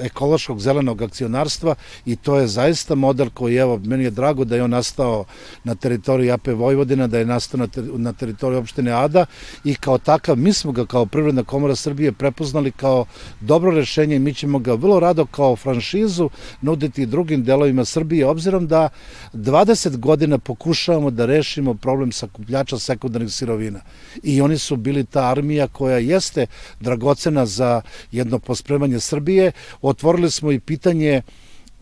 ekološkog 0.00 0.60
zelenog 0.60 1.02
akcionarstva 1.02 1.74
i 2.06 2.16
to 2.16 2.38
je 2.38 2.46
zaista 2.46 2.94
model 2.94 3.30
koji, 3.34 3.56
evo, 3.56 3.80
meni 3.84 4.04
je 4.04 4.10
drago 4.10 4.44
da 4.44 4.56
je 4.56 4.62
on 4.62 4.74
nastao 4.92 5.24
na 5.64 5.74
teritoriji 5.74 6.30
AP 6.30 6.46
Vojvodina, 6.46 7.06
da 7.06 7.18
je 7.18 7.24
nastao 7.24 7.58
na, 7.58 7.66
ter, 7.66 7.84
na 7.96 8.12
teritoriji 8.12 8.58
opštine 8.58 8.92
Ada 8.92 9.26
i 9.64 9.74
kao 9.74 9.98
takav, 9.98 10.36
mi 10.36 10.52
smo 10.52 10.72
ga 10.72 10.86
kao 10.86 11.06
Privredna 11.06 11.44
komora 11.44 11.76
Srbije 11.76 12.12
prepoznali 12.12 12.70
kao 12.70 13.06
dobro 13.40 13.70
rešenje 13.70 14.16
i 14.16 14.18
mi 14.18 14.34
ćemo 14.34 14.58
ga 14.58 14.74
vrlo 14.74 15.00
rado 15.00 15.26
kao 15.26 15.56
franšizu 15.56 16.30
nuditi 16.60 17.06
drugim 17.06 17.44
delovima 17.44 17.84
Srbije, 17.84 18.26
obzirom 18.26 18.66
da 18.66 18.88
20 19.32 19.96
godina 19.96 20.38
pokušavamo 20.38 21.10
da 21.10 21.26
rešimo 21.26 21.74
problem 21.74 22.12
sakupljača 22.12 22.78
sekundarnih 22.78 23.32
sirovina 23.32 23.80
i 24.22 24.40
oni 24.40 24.58
su 24.58 24.76
bili 24.76 25.04
ta 25.04 25.30
armija 25.30 25.68
koja 25.68 25.98
jeste 25.98 26.46
dragocena 26.80 27.46
za 27.46 27.82
jedno 28.12 28.38
pospremanje 28.38 29.00
Srbije. 29.00 29.52
Otvorili 29.82 30.30
smo 30.30 30.52
i 30.52 30.60
pitanje 30.60 31.22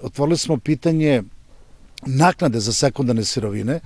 otvorili 0.03 0.37
smo 0.37 0.57
pitanje 0.57 1.23
naknade 2.07 2.61
za 2.61 2.73
sekundarne 2.73 3.25
sirovine, 3.25 3.81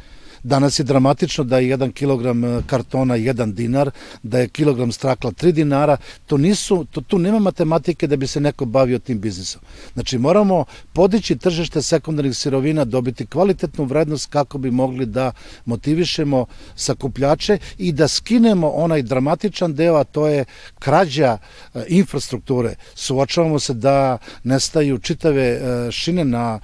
Danas 0.45 0.79
je 0.79 0.85
dramatično 0.85 1.45
da 1.45 1.59
je 1.59 1.77
1 1.77 1.93
kg 1.93 2.45
e, 2.45 2.63
kartona 2.67 3.15
1 3.15 3.53
dinar, 3.53 3.91
da 4.23 4.39
je 4.39 4.49
kilogram 4.49 4.93
strakla 4.93 5.31
3 5.31 5.53
dinara. 5.53 5.97
To 6.27 6.37
nisu, 6.37 6.85
to, 6.85 7.01
tu 7.01 7.19
nema 7.19 7.39
matematike 7.39 8.07
da 8.07 8.17
bi 8.17 8.27
se 8.27 8.41
neko 8.41 8.65
bavio 8.65 8.99
tim 8.99 9.21
biznisom. 9.21 9.61
Znači 9.95 10.19
moramo 10.19 10.65
podići 10.93 11.37
tržište 11.37 11.83
sekundarnih 11.83 12.37
sirovina, 12.37 12.85
dobiti 12.85 13.27
kvalitetnu 13.27 13.85
vrednost 13.85 14.27
kako 14.31 14.59
bi 14.59 14.71
mogli 14.71 15.07
da 15.07 15.33
motivišemo 15.65 16.47
sakupljače 16.77 17.59
i 17.79 17.93
da 17.93 18.09
skinemo 18.09 18.69
onaj 18.69 19.03
dramatičan 19.03 19.75
deo, 19.75 19.95
a 19.97 20.05
to 20.05 20.27
je 20.27 20.45
krađa 20.79 21.39
e, 21.75 21.85
infrastrukture. 21.89 22.75
Suočavamo 22.95 23.59
se 23.59 23.75
da 23.75 24.19
nestaju 24.43 24.99
čitave 24.99 25.43
e, 25.43 25.91
šine 25.91 26.25
na, 26.25 26.61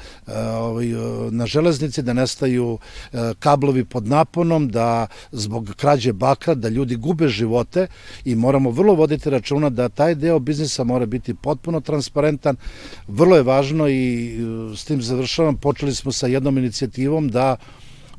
ovaj, 0.60 0.86
na 1.30 1.46
železnici, 1.46 2.02
da 2.02 2.12
nestaju 2.12 2.78
kablovi 3.38 3.69
kablovi 3.70 3.84
pod 3.84 4.06
naponom, 4.06 4.68
da 4.68 5.06
zbog 5.32 5.74
krađe 5.76 6.12
bakra, 6.12 6.54
da 6.54 6.68
ljudi 6.68 6.96
gube 6.96 7.28
živote 7.28 7.86
i 8.24 8.34
moramo 8.34 8.70
vrlo 8.70 8.94
voditi 8.94 9.30
računa 9.30 9.70
da 9.70 9.88
taj 9.88 10.14
deo 10.14 10.38
biznisa 10.38 10.84
mora 10.84 11.06
biti 11.06 11.34
potpuno 11.34 11.80
transparentan. 11.80 12.56
Vrlo 13.08 13.36
je 13.36 13.42
važno 13.42 13.88
i 13.88 14.26
e, 14.26 14.76
s 14.76 14.84
tim 14.84 15.02
završavam, 15.02 15.56
počeli 15.56 15.94
smo 15.94 16.12
sa 16.12 16.26
jednom 16.26 16.58
inicijativom 16.58 17.28
da 17.28 17.56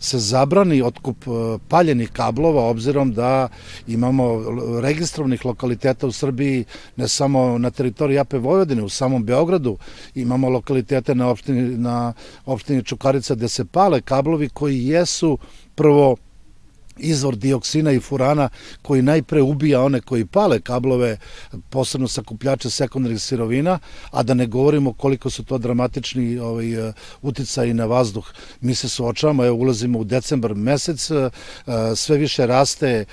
se 0.01 0.19
zabrani 0.19 0.81
otkup 0.81 1.27
e, 1.27 1.57
paljenih 1.67 2.11
kablova 2.11 2.63
obzirom 2.65 3.13
da 3.13 3.47
imamo 3.87 4.41
registrovanih 4.81 5.45
lokaliteta 5.45 6.07
u 6.07 6.11
Srbiji 6.11 6.65
ne 6.95 7.07
samo 7.07 7.57
na 7.57 7.71
teritoriji 7.71 8.19
AP 8.19 8.33
Vojvodine, 8.33 8.83
u 8.83 8.89
samom 8.89 9.23
Beogradu 9.23 9.77
imamo 10.15 10.49
lokalitete 10.49 11.15
na 11.15 11.29
opštini, 11.29 11.77
na 11.77 12.13
opštini 12.45 12.83
Čukarica 12.83 13.35
gde 13.35 13.47
se 13.47 13.65
pale 13.65 14.01
kablovi 14.01 14.49
koji 14.49 14.87
jesu 14.87 15.37
prvo 15.75 16.15
izvor 16.97 17.35
dioksina 17.35 17.91
i 17.91 17.99
furana 17.99 18.49
koji 18.81 19.01
najpre 19.01 19.41
ubija 19.41 19.81
one 19.81 20.01
koji 20.01 20.25
pale 20.25 20.59
kablove, 20.59 21.17
posebno 21.69 22.07
sakupljače 22.07 22.69
sekundarnih 22.69 23.21
sirovina, 23.21 23.79
a 24.11 24.23
da 24.23 24.33
ne 24.33 24.47
govorimo 24.47 24.93
koliko 24.93 25.29
su 25.29 25.43
to 25.43 25.57
dramatični 25.57 26.39
ovaj, 26.39 26.89
e, 26.89 26.93
uticaji 27.21 27.73
na 27.73 27.85
vazduh. 27.85 28.27
Mi 28.61 28.75
se 28.75 28.89
suočavamo, 28.89 29.45
evo 29.45 29.57
ulazimo 29.57 29.99
u 29.99 30.03
decembar 30.03 30.55
mesec, 30.55 31.11
e, 31.11 31.29
sve 31.95 32.17
više 32.17 32.45
raste, 32.47 32.87
e, 32.87 33.05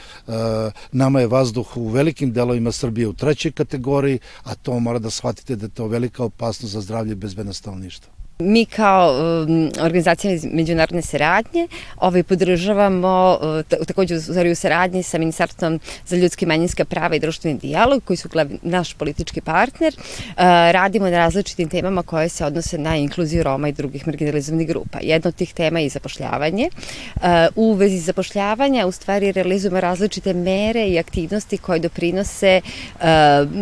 nama 0.93 1.21
je 1.21 1.27
vazduh 1.27 1.77
u 1.77 1.89
velikim 1.89 2.33
delovima 2.33 2.73
Srbije 2.73 3.09
u 3.09 3.13
trećoj 3.13 3.53
kategoriji, 3.53 4.19
a 4.43 4.55
to 4.55 4.81
mora 4.81 4.99
da 4.99 5.11
shvatite 5.11 5.57
da 5.57 5.67
je 5.67 5.71
to 5.71 5.87
velika 5.87 6.25
opasnost 6.25 6.73
za 6.73 6.81
zdravlje 6.81 7.17
i 7.49 7.53
stanovništva. 7.53 8.18
Mi 8.43 8.65
kao 8.65 9.13
um, 9.13 9.71
organizacija 9.81 10.39
međunarodne 10.53 11.03
saradnje 11.03 11.69
ovaj, 11.97 12.23
podržavamo 12.23 13.39
uh, 13.41 13.87
takođe 13.87 14.15
u, 14.15 14.19
u 14.53 14.55
saradnji 14.55 15.03
sa 15.03 15.19
Ministarstvom 15.19 15.81
za 16.07 16.17
ljudske 16.17 16.47
manjinska 16.47 16.85
prava 16.85 17.17
i 17.17 17.21
društveni 17.21 17.59
dijalog 17.59 18.05
koji 18.05 18.17
su 18.17 18.29
glavni, 18.29 18.59
naš 18.63 18.95
politički 18.95 19.41
partner. 19.41 19.95
Uh, 19.99 20.35
radimo 20.71 21.11
na 21.11 21.19
različitim 21.19 21.69
temama 21.69 22.03
koje 22.03 22.29
se 22.29 22.45
odnose 22.45 22.79
na 22.79 22.97
inkluziju 22.97 23.43
Roma 23.43 23.69
i 23.69 23.73
drugih 23.73 24.07
marginalizovanih 24.07 24.69
grupa. 24.69 24.99
Jedna 25.03 25.29
od 25.29 25.35
tih 25.35 25.55
tema 25.55 25.81
je 25.81 25.89
zapošljavanje. 25.89 26.71
Uh, 27.17 27.23
u 27.57 27.73
vezi 27.73 27.99
zapošljavanja 27.99 28.87
u 28.87 28.93
stvari 28.93 29.33
realizujemo 29.33 29.81
različite 29.81 30.35
mere 30.35 30.89
i 30.89 30.99
aktivnosti 30.99 31.59
koje 31.59 31.79
doprinose 31.79 32.61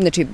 znači, 0.01 0.27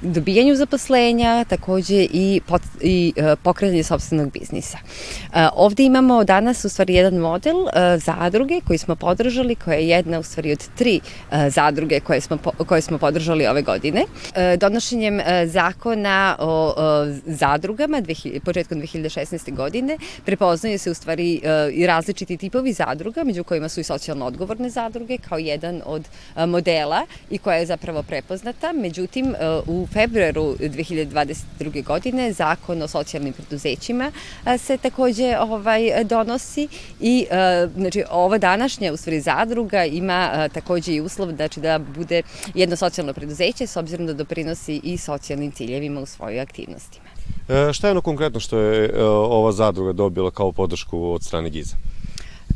dobijanju 0.00 0.54
zaposlenja, 0.56 1.44
takođe 1.44 2.06
i, 2.12 2.40
pot, 2.46 2.62
i 2.80 3.12
uh, 3.16 3.38
pokretanje 3.42 3.82
sobstvenog 3.82 4.32
biznisa. 4.32 4.78
Uh, 4.82 5.36
ovde 5.52 5.82
imamo 5.82 6.24
danas 6.24 6.64
u 6.64 6.68
stvari 6.68 6.94
jedan 6.94 7.14
model 7.14 7.56
uh, 7.56 7.70
zadruge 8.04 8.60
koji 8.66 8.78
smo 8.78 8.96
podržali, 8.96 9.54
koja 9.54 9.76
je 9.76 9.88
jedna 9.88 10.18
u 10.18 10.22
stvari 10.22 10.52
od 10.52 10.68
tri 10.74 11.00
zadruge 11.48 12.00
koje 12.00 12.20
smo, 12.20 12.38
koje 12.66 12.80
smo 12.80 12.98
podržali 12.98 13.46
ove 13.46 13.62
godine. 13.62 14.04
Donošenjem 14.58 15.20
zakona 15.46 16.36
o 16.38 16.74
zadrugama 17.26 18.02
2000, 18.02 18.40
početkom 18.40 18.80
2016. 18.80 19.54
godine 19.54 19.98
prepoznaju 20.24 20.78
se 20.78 20.90
u 20.90 20.94
stvari 20.94 21.40
i 21.72 21.86
različiti 21.86 22.36
tipovi 22.36 22.72
zadruga, 22.72 23.24
među 23.24 23.44
kojima 23.44 23.68
su 23.68 23.80
i 23.80 23.84
socijalno 23.84 24.26
odgovorne 24.26 24.70
zadruge 24.70 25.18
kao 25.28 25.38
jedan 25.38 25.82
od 25.86 26.08
modela 26.36 27.06
i 27.30 27.38
koja 27.38 27.56
je 27.56 27.66
zapravo 27.66 28.02
prepoznata. 28.02 28.72
Međutim, 28.72 29.33
u 29.66 29.86
februaru 29.92 30.56
2022. 30.60 31.84
godine 31.84 32.32
zakon 32.32 32.82
o 32.82 32.88
socijalnim 32.88 33.32
preduzećima 33.32 34.12
se 34.58 34.76
takođe 34.76 35.38
ovaj, 35.38 36.04
donosi 36.04 36.68
i 37.00 37.26
znači, 37.76 38.04
ova 38.10 38.38
današnja 38.38 38.92
u 38.92 38.96
stvari 38.96 39.20
zadruga 39.20 39.84
ima 39.84 40.48
takođe 40.48 40.92
i 40.92 41.00
uslov 41.00 41.32
znači, 41.36 41.60
da 41.60 41.78
bude 41.78 42.22
jedno 42.54 42.76
socijalno 42.76 43.12
preduzeće 43.12 43.66
s 43.66 43.76
obzirom 43.76 44.06
da 44.06 44.12
doprinosi 44.12 44.80
i 44.84 44.98
socijalnim 44.98 45.52
ciljevima 45.52 46.00
u 46.00 46.06
svojoj 46.06 46.40
aktivnostima. 46.40 47.06
E, 47.48 47.72
šta 47.72 47.86
je 47.86 47.90
ono 47.90 48.00
konkretno 48.00 48.40
što 48.40 48.58
je 48.58 48.84
e, 48.88 49.04
ova 49.04 49.52
zadruga 49.52 49.92
dobila 49.92 50.30
kao 50.30 50.52
podršku 50.52 51.12
od 51.12 51.22
strane 51.22 51.50
GIZA? 51.50 51.76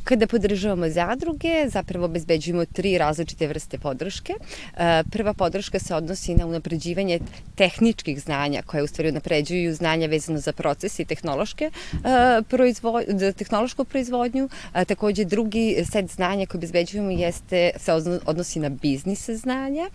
Kada 0.09 0.27
podržavamo 0.27 0.89
zadruge, 0.89 1.69
zapravo 1.69 2.05
obezbeđujemo 2.05 2.65
tri 2.65 2.99
različite 2.99 3.47
vrste 3.47 3.79
podrške. 3.79 4.33
E, 4.33 5.03
prva 5.11 5.35
podrška 5.35 5.79
se 5.79 5.95
odnosi 5.95 6.35
na 6.35 6.47
unapređivanje 6.47 7.19
tehničkih 7.55 8.21
znanja 8.21 8.63
koje 8.67 8.83
u 8.83 8.87
stvari 8.87 9.09
unapređuju 9.09 9.75
znanja 9.75 10.07
vezano 10.07 10.39
za 10.39 10.53
proces 10.53 10.99
i 10.99 11.05
tehnološke 11.05 11.65
e, 11.65 12.43
proizvo, 12.43 13.03
tehnološku 13.37 13.85
proizvodnju. 13.85 14.49
E, 14.75 14.85
takođe 14.85 15.25
drugi 15.25 15.85
set 15.93 16.11
znanja 16.11 16.47
koje 16.47 16.59
obezbeđujemo 16.59 17.11
jeste, 17.11 17.71
se 17.77 17.93
odnosi 18.27 18.61
na 18.61 18.69
biznis 18.69 19.31
znanja, 19.31 19.91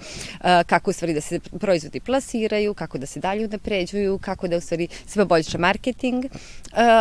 kako 0.66 0.90
u 0.90 0.94
stvari 0.94 1.14
da 1.14 1.22
se 1.22 1.40
proizvodi 1.40 2.00
plasiraju, 2.00 2.74
kako 2.74 2.98
da 2.98 3.06
se 3.06 3.20
dalje 3.20 3.46
unapređuju, 3.46 4.20
kako 4.22 4.48
da 4.48 4.58
u 4.58 4.62
stvari 4.62 4.88
se 5.08 5.20
poboljša 5.20 5.58
marketing 5.58 6.26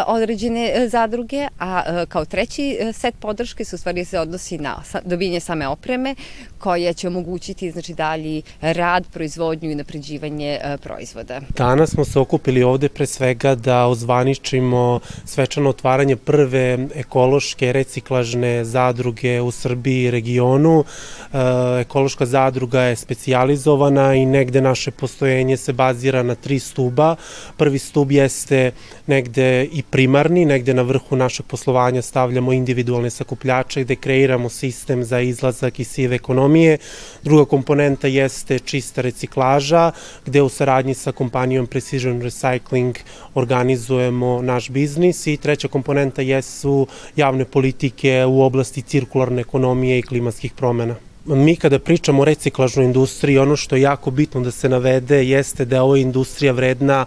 određene 0.07 0.89
zadruge, 0.89 1.49
a 1.59 2.05
kao 2.09 2.25
treći 2.25 2.79
set 3.03 3.15
podrške 3.19 3.65
se 3.65 3.77
u 3.77 3.79
stvari 3.79 4.05
se 4.05 4.19
odnosi 4.19 4.59
na 4.59 4.83
dobijanje 5.05 5.41
same 5.41 5.69
opreme 5.69 6.15
koja 6.59 6.93
će 6.93 7.09
omogućiti 7.09 7.71
znači 7.71 7.95
dalji 7.95 8.43
rad, 8.61 9.07
proizvodnju 9.13 9.71
i 9.71 9.75
napređivanje 9.75 10.59
e, 10.63 10.77
proizvoda. 10.79 11.41
Danas 11.57 11.91
smo 11.91 12.05
se 12.05 12.19
okupili 12.19 12.63
ovde 12.63 12.89
pre 12.89 13.07
svega 13.07 13.55
da 13.55 13.87
ozvaničimo 13.87 15.01
svečano 15.25 15.71
otvaranje 15.71 16.17
prve 16.17 16.79
ekološke 16.95 17.73
reciklažne 17.73 18.65
zadruge 18.65 19.41
u 19.41 19.51
Srbiji 19.51 20.05
i 20.05 20.11
regionu. 20.11 20.85
E, 20.85 21.39
ekološka 21.81 22.27
zadruga 22.27 22.83
je 22.83 22.97
specijalizovana 22.97 24.15
i 24.15 24.27
negde 24.27 24.61
naše 24.61 24.91
postojenje 24.91 25.57
se 25.57 25.73
bazira 25.73 26.23
na 26.23 26.35
tri 26.35 26.59
stuba. 26.59 27.17
Prvi 27.57 27.79
stub 27.79 28.13
jeste 28.13 28.71
negde 29.07 29.65
i 29.65 29.83
primarni, 29.83 30.45
negde 30.45 30.75
na 30.75 30.83
vrhu 30.83 31.17
našeg 31.17 31.47
poslovanja 31.47 32.03
stavljamo 32.03 32.53
individualne 32.53 32.92
sakupljače 33.11 33.85
gde 33.85 33.97
kreiramo 33.97 34.49
sistem 34.49 35.05
za 35.05 35.21
izlazak 35.21 35.81
iz 35.81 35.89
sive 35.89 36.17
ekonomije. 36.17 36.79
Druga 37.23 37.45
komponenta 37.45 38.09
jeste 38.09 38.59
čista 38.59 39.03
reciklaža, 39.03 39.91
gde 40.27 40.43
u 40.43 40.49
saradnji 40.49 40.95
sa 40.95 41.13
kompanijom 41.13 41.67
Precision 41.67 42.23
Recycling 42.23 42.99
organizujemo 43.35 44.43
naš 44.43 44.71
biznis 44.71 45.27
i 45.27 45.37
treća 45.37 45.69
komponenta 45.69 46.23
jesu 46.23 46.87
javne 47.17 47.45
politike 47.45 48.25
u 48.25 48.43
oblasti 48.43 48.83
cirkularne 48.83 49.41
ekonomije 49.41 49.99
i 49.99 50.03
klimatskih 50.03 50.53
promena 50.53 50.97
mi 51.25 51.57
kada 51.57 51.79
pričamo 51.79 52.23
o 52.23 52.25
reciklažnoj 52.25 52.85
industriji, 52.85 53.39
ono 53.39 53.57
što 53.57 53.77
je 53.77 53.83
jako 53.83 54.11
bitno 54.11 54.41
da 54.41 54.51
se 54.51 54.69
navede 54.69 55.25
jeste 55.29 55.65
da 55.65 55.77
je 55.77 55.83
ova 55.83 55.99
industrija 55.99 56.53
vredna 56.53 57.07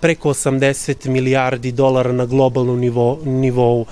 preko 0.00 0.28
80 0.28 1.08
milijardi 1.08 1.72
dolara 1.72 2.12
na 2.12 2.26
globalnom 2.26 2.80
nivou. 3.24 3.86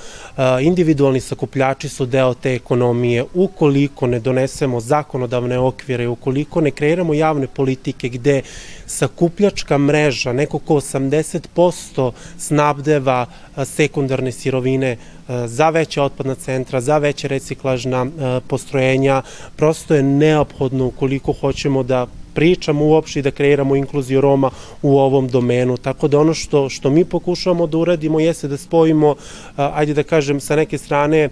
Individualni 0.61 1.21
sakupljači 1.21 1.88
su 1.88 2.07
deo 2.07 2.35
te 2.35 2.55
ekonomije. 2.55 3.25
Ukoliko 3.35 4.07
ne 4.07 4.21
donesemo 4.21 4.81
zakonodavne 4.81 5.59
okvire, 5.59 6.09
ukoliko 6.09 6.61
ne 6.61 6.71
kreiramo 6.71 7.14
javne 7.14 7.47
politike 7.47 8.09
gde 8.09 8.42
sakupljačka 8.88 9.79
mreža, 9.79 10.33
neko 10.33 10.59
ko 10.59 10.74
80% 10.74 12.12
snabdeva 12.38 13.27
sekundarne 13.64 14.33
sirovine 14.33 14.96
za 15.46 15.70
veća 15.70 16.03
otpadna 16.03 16.35
centra, 16.35 16.81
za 16.81 16.98
veća 16.98 17.29
reciklažna 17.29 18.07
postrojenja, 18.48 19.22
prosto 19.57 19.94
je 19.94 20.03
neophodno 20.03 20.87
ukoliko 20.87 21.33
hoćemo 21.33 21.83
da 21.83 22.07
pričamo 22.38 22.85
uopšte 22.85 23.18
i 23.18 23.22
da 23.22 23.31
kreiramo 23.31 23.77
inkluziju 23.77 24.20
Roma 24.20 24.51
u 24.83 24.98
ovom 24.98 25.29
domenu. 25.29 25.77
Tako 25.77 26.09
da 26.09 26.20
ono 26.20 26.35
što, 26.35 26.68
što 26.68 26.90
mi 26.90 27.05
pokušavamo 27.05 27.66
da 27.66 27.79
uradimo 27.79 28.20
jeste 28.20 28.48
da 28.48 28.57
spojimo, 28.57 29.14
ajde 29.57 29.94
da 29.94 30.03
kažem, 30.03 30.40
sa 30.40 30.57
neke 30.57 30.79
strane 30.79 31.29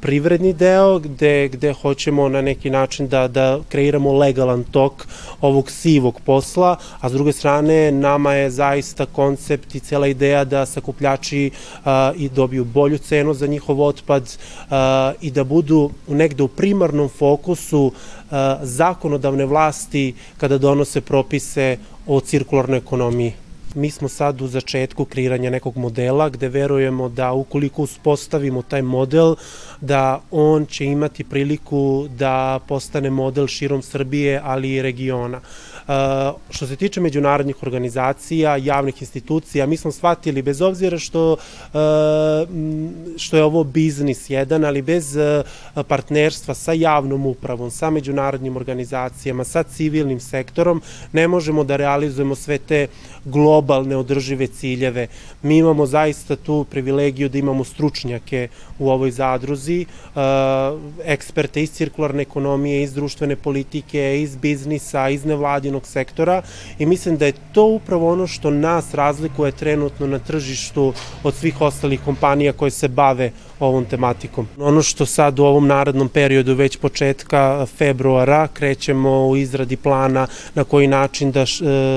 privredni 0.00 0.52
deo 0.52 0.98
gde, 0.98 1.48
gde 1.48 1.72
hoćemo 1.72 2.28
na 2.28 2.42
neki 2.42 2.70
način 2.70 3.08
da, 3.08 3.28
da 3.28 3.60
kreiramo 3.68 4.12
legalan 4.12 4.64
tok 4.64 5.06
ovog 5.40 5.70
sivog 5.70 6.20
posla, 6.20 6.76
a 7.00 7.08
s 7.08 7.12
druge 7.12 7.32
strane 7.32 7.92
nama 7.92 8.34
je 8.34 8.50
zaista 8.50 9.06
koncept 9.06 9.74
i 9.74 9.80
cela 9.80 10.06
ideja 10.06 10.44
da 10.44 10.66
sakupljači 10.66 11.50
i 12.16 12.28
dobiju 12.28 12.64
bolju 12.64 12.98
cenu 12.98 13.34
za 13.34 13.46
njihov 13.46 13.80
otpad 13.80 14.36
i 15.20 15.30
da 15.30 15.44
budu 15.44 15.90
negde 16.08 16.42
u 16.42 16.48
primarnom 16.48 17.08
fokusu 17.08 17.92
zakonodavne 18.62 19.46
vlasti 19.46 20.14
kada 20.40 20.58
donose 20.58 21.00
propise 21.00 21.76
o 22.06 22.20
cirkularnoj 22.20 22.78
ekonomiji. 22.78 23.34
Mi 23.74 23.90
smo 23.90 24.08
sad 24.08 24.40
u 24.40 24.46
začetku 24.46 25.04
kreiranja 25.04 25.50
nekog 25.50 25.76
modela 25.76 26.28
gde 26.28 26.48
verujemo 26.48 27.08
da 27.08 27.32
ukoliko 27.32 27.82
uspostavimo 27.82 28.62
taj 28.62 28.82
model, 28.82 29.34
da 29.80 30.20
on 30.30 30.66
će 30.66 30.84
imati 30.84 31.24
priliku 31.24 32.08
da 32.18 32.60
postane 32.68 33.10
model 33.10 33.46
širom 33.46 33.82
Srbije, 33.82 34.40
ali 34.44 34.72
i 34.72 34.82
regiona. 34.82 35.40
Što 36.50 36.66
se 36.66 36.76
tiče 36.76 37.00
međunarodnih 37.00 37.62
organizacija, 37.62 38.56
javnih 38.56 39.02
institucija, 39.02 39.66
mi 39.66 39.76
smo 39.76 39.92
shvatili, 39.92 40.42
bez 40.42 40.62
obzira 40.62 40.98
što, 40.98 41.36
što 43.16 43.36
je 43.36 43.44
ovo 43.44 43.64
biznis 43.64 44.30
jedan, 44.30 44.64
ali 44.64 44.82
bez 44.82 45.16
partnerstva 45.88 46.54
sa 46.54 46.72
javnom 46.72 47.26
upravom, 47.26 47.70
sa 47.70 47.90
međunarodnim 47.90 48.56
organizacijama, 48.56 49.44
sa 49.44 49.62
civilnim 49.62 50.20
sektorom, 50.20 50.82
ne 51.12 51.28
možemo 51.28 51.64
da 51.64 51.76
realizujemo 51.76 52.34
sve 52.34 52.58
te 52.58 52.86
globalne 53.24 53.61
održive 53.70 54.46
ciljeve. 54.46 55.06
Mi 55.42 55.58
imamo 55.58 55.86
zaista 55.86 56.36
tu 56.36 56.64
privilegiju 56.70 57.28
da 57.28 57.38
imamo 57.38 57.64
stručnjake 57.64 58.48
u 58.78 58.90
ovoj 58.90 59.10
zadruzi, 59.10 59.86
eksperte 61.04 61.62
iz 61.62 61.72
cirkularne 61.72 62.22
ekonomije, 62.22 62.82
iz 62.82 62.94
društvene 62.94 63.36
politike, 63.36 64.22
iz 64.22 64.36
biznisa, 64.36 65.08
iz 65.08 65.24
nevladinog 65.24 65.86
sektora 65.86 66.42
i 66.78 66.86
mislim 66.86 67.16
da 67.16 67.26
je 67.26 67.34
to 67.52 67.64
upravo 67.64 68.12
ono 68.12 68.26
što 68.26 68.50
nas 68.50 68.94
razlikuje 68.94 69.52
trenutno 69.52 70.06
na 70.06 70.18
tržištu 70.18 70.92
od 71.22 71.34
svih 71.34 71.60
ostalih 71.60 72.00
kompanija 72.04 72.52
koje 72.52 72.70
se 72.70 72.88
bave 72.88 73.30
ovom 73.66 73.84
tematikom. 73.84 74.48
Ono 74.58 74.82
što 74.82 75.06
sad 75.06 75.38
u 75.38 75.44
ovom 75.44 75.66
narodnom 75.66 76.08
periodu 76.08 76.54
već 76.54 76.76
početka 76.76 77.66
februara 77.66 78.48
krećemo 78.48 79.28
u 79.28 79.36
izradi 79.36 79.76
plana 79.76 80.26
na 80.54 80.64
koji 80.64 80.86
način 80.86 81.30
da, 81.30 81.44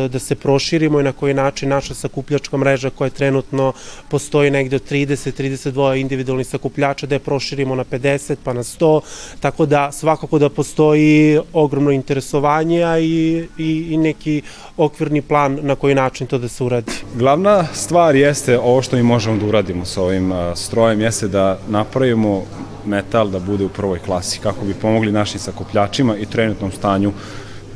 da 0.10 0.19
se 0.19 0.36
proširimo 0.36 0.99
i 0.99 1.04
na 1.04 1.12
koji 1.12 1.34
način 1.34 1.69
naša 1.69 1.93
sakupljačka 1.93 2.58
mreža 2.58 2.89
koja 2.89 3.10
trenutno 3.10 3.73
postoji 4.10 4.51
negde 4.51 4.75
od 4.75 4.91
30-32 4.91 6.01
individualnih 6.01 6.47
sakupljača 6.47 7.08
da 7.08 7.15
je 7.15 7.19
proširimo 7.19 7.75
na 7.75 7.84
50 7.84 8.36
pa 8.43 8.54
na 8.54 8.63
100, 8.63 9.01
tako 9.39 9.65
da 9.65 9.91
svakako 9.91 10.39
da 10.39 10.49
postoji 10.49 11.39
ogromno 11.54 11.91
interesovanje 11.91 12.84
i, 12.99 13.47
i, 13.58 13.88
i 13.89 13.97
neki 13.97 14.41
okvirni 14.78 15.21
plan 15.21 15.60
na 15.62 15.75
koji 15.75 15.95
način 15.95 16.28
to 16.28 16.38
da 16.38 16.47
se 16.47 16.63
uradi. 16.63 16.91
Glavna 17.15 17.67
stvar 17.73 18.15
jeste 18.15 18.60
ovo 18.60 18.82
što 18.82 18.95
mi 18.95 19.04
možemo 19.04 19.38
da 19.38 19.45
uradimo 19.45 19.86
sa 19.86 20.01
ovim 20.01 20.34
strojem, 20.56 21.01
jeste 21.01 21.28
da 21.28 21.55
napravimo 21.68 22.44
metal 22.86 23.30
da 23.30 23.39
bude 23.39 23.65
u 23.65 23.70
prvoj 23.70 24.00
klasi, 24.00 24.39
kako 24.39 24.65
bi 24.65 24.74
pomogli 24.74 25.12
našim 25.12 25.39
sakupljačima 25.39 26.18
i 26.18 26.26
trenutnom 26.26 26.72
stanju 26.72 27.13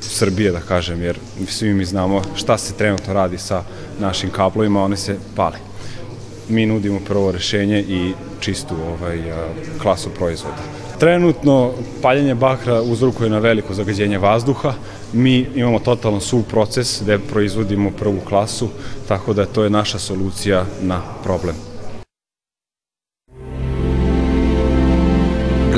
Srbije, 0.02 0.52
da 0.52 0.60
kažem, 0.60 1.02
jer 1.02 1.18
svi 1.48 1.74
mi 1.74 1.86
znamo 1.86 2.22
šta 2.36 2.58
se 2.58 2.74
trenutno 2.74 3.14
radi 3.14 3.38
sa 3.38 3.64
našim 4.00 4.30
kablovima, 4.30 4.84
one 4.84 4.98
se 4.98 5.18
pale. 5.36 5.58
Mi 6.50 6.66
nudimo 6.66 7.00
prvo 7.08 7.32
rešenje 7.32 7.80
i 7.82 8.14
čistu 8.40 8.76
ovaj, 8.76 9.20
klasu 9.82 10.10
proizvoda. 10.10 10.58
Trenutno 11.00 11.72
paljenje 12.02 12.36
bakra 12.36 12.82
uzrokuje 12.82 13.30
na 13.30 13.40
veliko 13.40 13.74
zagađenje 13.74 14.18
vazduha. 14.18 14.74
Mi 15.14 15.48
imamo 15.56 15.80
totalno 15.80 16.20
suv 16.20 16.44
proces 16.44 17.02
gde 17.02 17.20
proizvodimo 17.20 17.92
prvu 17.92 18.20
klasu, 18.20 18.70
tako 19.08 19.34
da 19.34 19.46
to 19.46 19.64
je 19.64 19.70
naša 19.70 20.00
solucija 20.00 20.66
na 20.82 21.02
problem. 21.24 21.69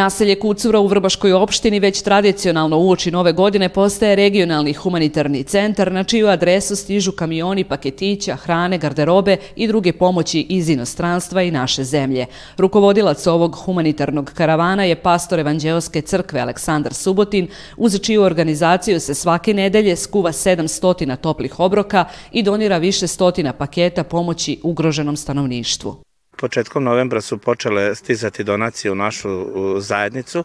Naselje 0.00 0.38
Kucura 0.40 0.80
u 0.80 0.86
Vrbaškoj 0.86 1.32
opštini 1.32 1.80
već 1.80 2.02
tradicionalno 2.02 2.78
uoči 2.78 3.10
nove 3.10 3.32
godine 3.32 3.68
postaje 3.68 4.16
regionalni 4.16 4.72
humanitarni 4.72 5.44
centar 5.44 5.92
na 5.92 6.04
čiju 6.04 6.28
adresu 6.28 6.76
stižu 6.76 7.12
kamioni 7.12 7.64
paketića, 7.64 8.36
hrane, 8.36 8.78
garderobe 8.78 9.36
i 9.56 9.66
druge 9.66 9.92
pomoći 9.92 10.40
iz 10.40 10.68
inostranstva 10.68 11.42
i 11.42 11.50
naše 11.50 11.84
zemlje. 11.84 12.26
Rukovodilac 12.56 13.26
ovog 13.26 13.56
humanitarnog 13.56 14.32
karavana 14.34 14.84
je 14.84 14.96
pastor 14.96 15.38
Evanđeoske 15.38 16.00
crkve 16.00 16.40
Aleksandar 16.40 16.94
Subotin, 16.94 17.48
uz 17.76 18.00
čiju 18.02 18.22
organizaciju 18.22 19.00
se 19.00 19.14
svake 19.14 19.54
nedelje 19.54 19.96
skuva 19.96 20.32
700 20.32 21.16
toplih 21.16 21.60
obroka 21.60 22.04
i 22.32 22.42
donira 22.42 22.78
više 22.78 23.06
stotina 23.06 23.52
paketa 23.52 24.04
pomoći 24.04 24.60
ugroženom 24.62 25.16
stanovništvu. 25.16 26.09
Početkom 26.40 26.84
novembra 26.84 27.20
su 27.20 27.38
počele 27.38 27.94
stizati 27.94 28.44
donacije 28.44 28.92
u 28.92 28.94
našu 28.94 29.46
zajednicu, 29.80 30.44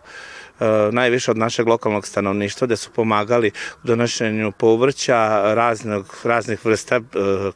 najviše 0.92 1.32
od 1.32 1.38
našeg 1.38 1.68
lokalnog 1.68 2.08
stanovništva, 2.08 2.66
gde 2.66 2.78
su 2.78 2.90
pomagali 2.92 3.52
u 3.84 3.88
donošenju 3.88 4.52
povrća, 4.52 5.42
raznog, 5.54 6.18
raznih 6.24 6.66
vrsta 6.66 6.96
e, 6.96 7.02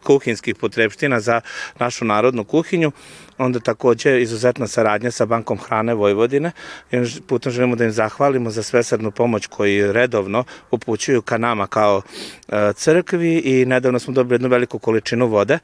kuhinskih 0.03 0.55
potrebština 0.55 1.19
za 1.19 1.41
našu 1.79 2.05
narodnu 2.05 2.43
kuhinju. 2.43 2.91
Onda 3.39 3.59
takođe 3.59 4.21
izuzetna 4.21 4.67
saradnja 4.67 5.11
sa 5.11 5.25
Bankom 5.25 5.57
hrane 5.57 5.93
Vojvodine. 5.93 6.51
I 6.91 6.97
putem 7.27 7.51
želimo 7.51 7.75
da 7.75 7.85
im 7.85 7.91
zahvalimo 7.91 8.49
za 8.49 8.63
svesrednu 8.63 9.11
pomoć 9.11 9.47
koji 9.47 9.91
redovno 9.91 10.43
upućuju 10.71 11.21
ka 11.21 11.37
nama 11.37 11.67
kao 11.67 12.01
e, 12.47 12.73
crkvi. 12.73 13.37
I 13.37 13.65
nedavno 13.65 13.99
smo 13.99 14.13
dobili 14.13 14.35
jednu 14.35 14.49
veliku 14.49 14.79
količinu 14.79 15.27
vode 15.27 15.59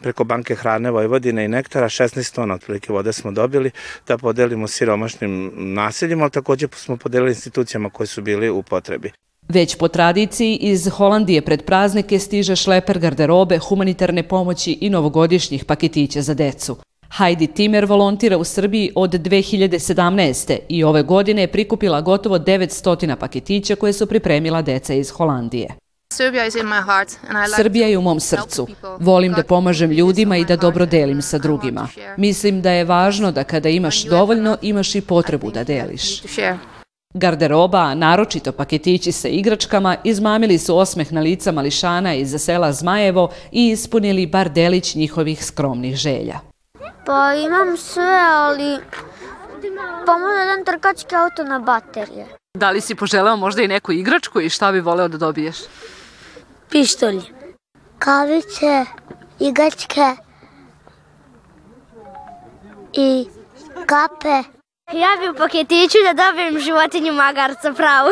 preko 0.00 0.24
Banke 0.24 0.54
hrane 0.54 0.90
Vojvodine 0.90 1.44
i 1.44 1.48
Nektara, 1.48 1.88
16 1.88 2.34
tona 2.34 2.54
otprilike 2.54 2.92
vode 2.92 3.12
smo 3.12 3.30
dobili 3.30 3.70
da 4.06 4.18
podelimo 4.18 4.68
siromašnim 4.68 5.52
naseljima, 5.54 6.22
ali 6.22 6.30
takođe 6.30 6.68
smo 6.78 6.96
podelili 6.96 7.30
institucijama 7.30 7.90
koji 7.90 8.06
su 8.06 8.22
bili 8.22 8.50
u 8.50 8.62
potrebi. 8.62 9.12
Već 9.48 9.76
po 9.76 9.88
tradiciji 9.88 10.56
iz 10.56 10.88
Holandije 10.88 11.42
pred 11.42 11.64
praznike 11.64 12.18
stiže 12.18 12.56
šleper 12.56 12.98
garderobe, 12.98 13.58
humanitarne 13.58 14.22
pomoći 14.22 14.78
i 14.80 14.90
novogodišnjih 14.90 15.64
paketića 15.64 16.22
za 16.22 16.34
decu. 16.34 16.76
Heidi 17.16 17.46
Timer 17.46 17.84
volontira 17.84 18.38
u 18.38 18.44
Srbiji 18.44 18.92
od 18.94 19.10
2017. 19.10 20.58
i 20.68 20.84
ove 20.84 21.02
godine 21.02 21.42
je 21.42 21.52
prikupila 21.52 22.00
gotovo 22.00 22.38
900 22.38 23.16
paketića 23.16 23.76
koje 23.76 23.92
su 23.92 24.06
pripremila 24.06 24.62
deca 24.62 24.94
iz 24.94 25.10
Holandije. 25.10 25.68
Srbija 27.56 27.86
je 27.86 27.98
u 27.98 28.02
mom 28.02 28.20
srcu. 28.20 28.66
Volim 29.00 29.32
da 29.32 29.42
pomažem 29.42 29.90
ljudima 29.90 30.36
i 30.36 30.44
da 30.44 30.56
dobro 30.56 30.86
delim 30.86 31.22
sa 31.22 31.38
drugima. 31.38 31.88
Mislim 32.16 32.62
da 32.62 32.70
je 32.70 32.84
važno 32.84 33.32
da 33.32 33.44
kada 33.44 33.68
imaš 33.68 34.04
dovoljno, 34.04 34.56
imaš 34.62 34.94
i 34.94 35.00
potrebu 35.00 35.50
da 35.50 35.64
deliš. 35.64 36.22
Garderoba, 37.14 37.94
naročito 37.94 38.52
paketići 38.52 39.12
sa 39.12 39.28
igračkama, 39.28 39.96
izmamili 40.04 40.58
su 40.58 40.78
osmeh 40.78 41.12
na 41.12 41.20
lica 41.20 41.52
mališana 41.52 42.14
iz 42.14 42.34
sela 42.38 42.72
Zmajevo 42.72 43.30
i 43.52 43.68
ispunili 43.68 44.26
bar 44.26 44.48
delić 44.48 44.94
njihovih 44.94 45.44
skromnih 45.44 45.96
želja. 45.96 46.38
Pa 47.06 47.34
imam 47.34 47.76
sve, 47.76 48.18
ali 48.28 48.78
pomoć 50.06 50.32
jedan 50.40 50.64
trkački 50.64 51.14
auto 51.14 51.44
na 51.44 51.58
baterije. 51.58 52.26
Da 52.58 52.70
li 52.70 52.80
si 52.80 52.94
poželeo 52.94 53.36
možda 53.36 53.62
i 53.62 53.68
neku 53.68 53.92
igračku 53.92 54.40
i 54.40 54.48
šta 54.48 54.72
bi 54.72 54.80
voleo 54.80 55.08
da 55.08 55.18
dobiješ? 55.18 55.56
Pištolj. 56.70 57.20
Kavice, 57.98 58.84
igračke 59.40 60.06
i 62.92 63.26
kape. 63.86 64.48
Ja 64.92 65.10
bi 65.20 65.28
u 65.30 65.34
paketiću 65.38 65.98
da 66.06 66.24
dobijem 66.24 66.60
životinju 66.60 67.12
magarca 67.12 67.72
pravu. 67.72 68.10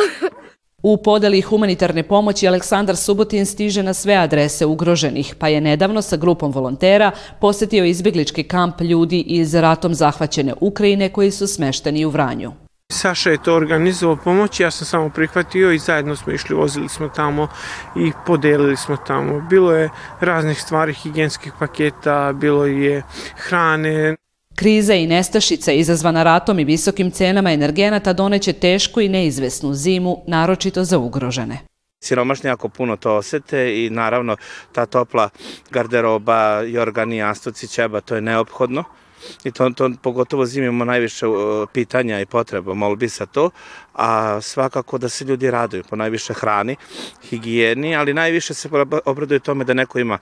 U 0.83 0.97
podeli 0.97 1.41
humanitarne 1.41 2.03
pomoći 2.03 2.49
Aleksandar 2.49 2.97
Subotin 2.97 3.47
stiže 3.47 3.83
na 3.83 3.95
sve 3.95 4.15
adrese 4.15 4.67
ugroženih, 4.67 5.35
pa 5.39 5.49
je 5.49 5.61
nedavno 5.61 6.03
sa 6.03 6.17
grupom 6.17 6.53
volontera 6.53 7.11
posetio 7.41 7.85
izbjeglički 7.85 8.43
kamp 8.43 8.81
ljudi 8.81 9.21
iz 9.21 9.55
ratom 9.55 9.95
zahvaćene 9.95 10.55
Ukrajine 10.61 11.09
koji 11.09 11.31
su 11.31 11.47
smešteni 11.47 12.05
u 12.05 12.11
Vranju. 12.11 12.66
Saša 12.89 13.31
je 13.31 13.43
to 13.43 13.55
organizovao 13.55 14.17
pomoć, 14.17 14.61
ja 14.61 14.71
sam 14.71 14.87
samo 14.87 15.09
prihvatio 15.11 15.73
i 15.73 15.79
zajedno 15.79 16.17
smo 16.17 16.33
išli, 16.33 16.55
vozili 16.57 16.89
smo 16.89 17.09
tamo 17.09 17.49
i 17.97 18.13
podelili 18.27 18.77
smo 18.77 18.97
tamo. 18.97 19.41
Bilo 19.51 19.73
je 19.73 19.91
raznih 20.21 20.61
stvari, 20.61 20.95
higijenskih 20.95 21.53
paketa, 21.59 22.33
bilo 22.33 22.67
je 22.67 23.03
hrane. 23.37 24.17
Kriza 24.55 24.95
i 24.95 25.07
nestašica 25.07 25.73
izazvana 25.73 26.23
ratom 26.23 26.59
i 26.59 26.65
visokim 26.65 27.11
cenama 27.11 27.53
energenata 27.53 28.13
doneće 28.13 28.53
tešku 28.53 29.01
i 29.01 29.09
neizvesnu 29.09 29.75
zimu, 29.75 30.25
naročito 30.27 30.85
za 30.85 30.99
ugrožene. 30.99 31.59
Siromašni 32.05 32.49
jako 32.49 32.69
puno 32.69 32.97
to 32.97 33.17
osete 33.17 33.85
i 33.85 33.91
naravno 33.91 34.37
ta 34.73 34.87
topla 34.87 35.29
garderoba, 35.71 36.61
jorgani, 36.61 37.17
jastuci, 37.17 37.69
ćeba, 37.69 38.01
to 38.01 38.15
je 38.15 38.21
neophodno 38.21 38.85
i 39.45 39.51
to, 39.51 39.71
to 39.71 39.91
pogotovo 40.03 40.47
zimi 40.47 40.67
imamo 40.67 40.85
najviše 40.85 41.27
pitanja 41.73 42.21
i 42.21 42.27
potreba, 42.27 42.75
molbi 42.75 43.09
sa 43.09 43.27
to, 43.27 43.51
a 43.95 44.41
svakako 44.41 44.99
da 44.99 45.09
se 45.09 45.25
ljudi 45.25 45.51
raduju 45.51 45.85
po 45.91 45.97
najviše 45.97 46.35
hrani, 46.35 46.77
higijeni, 47.23 47.97
ali 47.97 48.15
najviše 48.15 48.55
se 48.55 48.69
obraduju 49.05 49.41
tome 49.41 49.65
da 49.65 49.75
neko 49.75 49.99
ima 49.99 50.19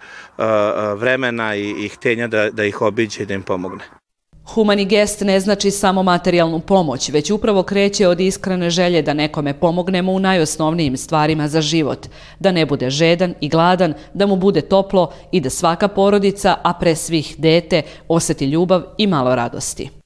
vremena 0.96 1.54
i, 1.56 1.70
i 1.70 1.88
htenja 1.88 2.26
da, 2.26 2.50
da 2.50 2.64
ih 2.64 2.82
obiđe 2.82 3.22
i 3.22 3.26
da 3.26 3.34
im 3.34 3.42
pomogne. 3.42 4.03
Humani 4.44 4.84
gest 4.84 5.20
ne 5.20 5.40
znači 5.40 5.70
samo 5.70 6.02
materijalnu 6.02 6.60
pomoć, 6.60 7.08
već 7.08 7.30
upravo 7.30 7.62
kreće 7.62 8.08
od 8.08 8.20
iskrene 8.20 8.70
želje 8.70 9.02
da 9.02 9.14
nekome 9.14 9.54
pomognemo 9.54 10.12
u 10.12 10.18
najosnovnijim 10.18 10.96
stvarima 10.96 11.48
za 11.48 11.60
život, 11.60 12.06
da 12.38 12.52
ne 12.52 12.66
bude 12.66 12.90
žedan 12.90 13.34
i 13.40 13.48
gladan, 13.48 13.94
da 14.14 14.26
mu 14.26 14.36
bude 14.36 14.60
toplo 14.60 15.12
i 15.32 15.40
da 15.40 15.50
svaka 15.50 15.88
porodica, 15.88 16.56
a 16.62 16.72
pre 16.72 16.96
svih 16.96 17.34
dete, 17.38 17.82
oseti 18.08 18.44
ljubav 18.44 18.82
i 18.98 19.06
malo 19.06 19.34
radosti. 19.34 20.03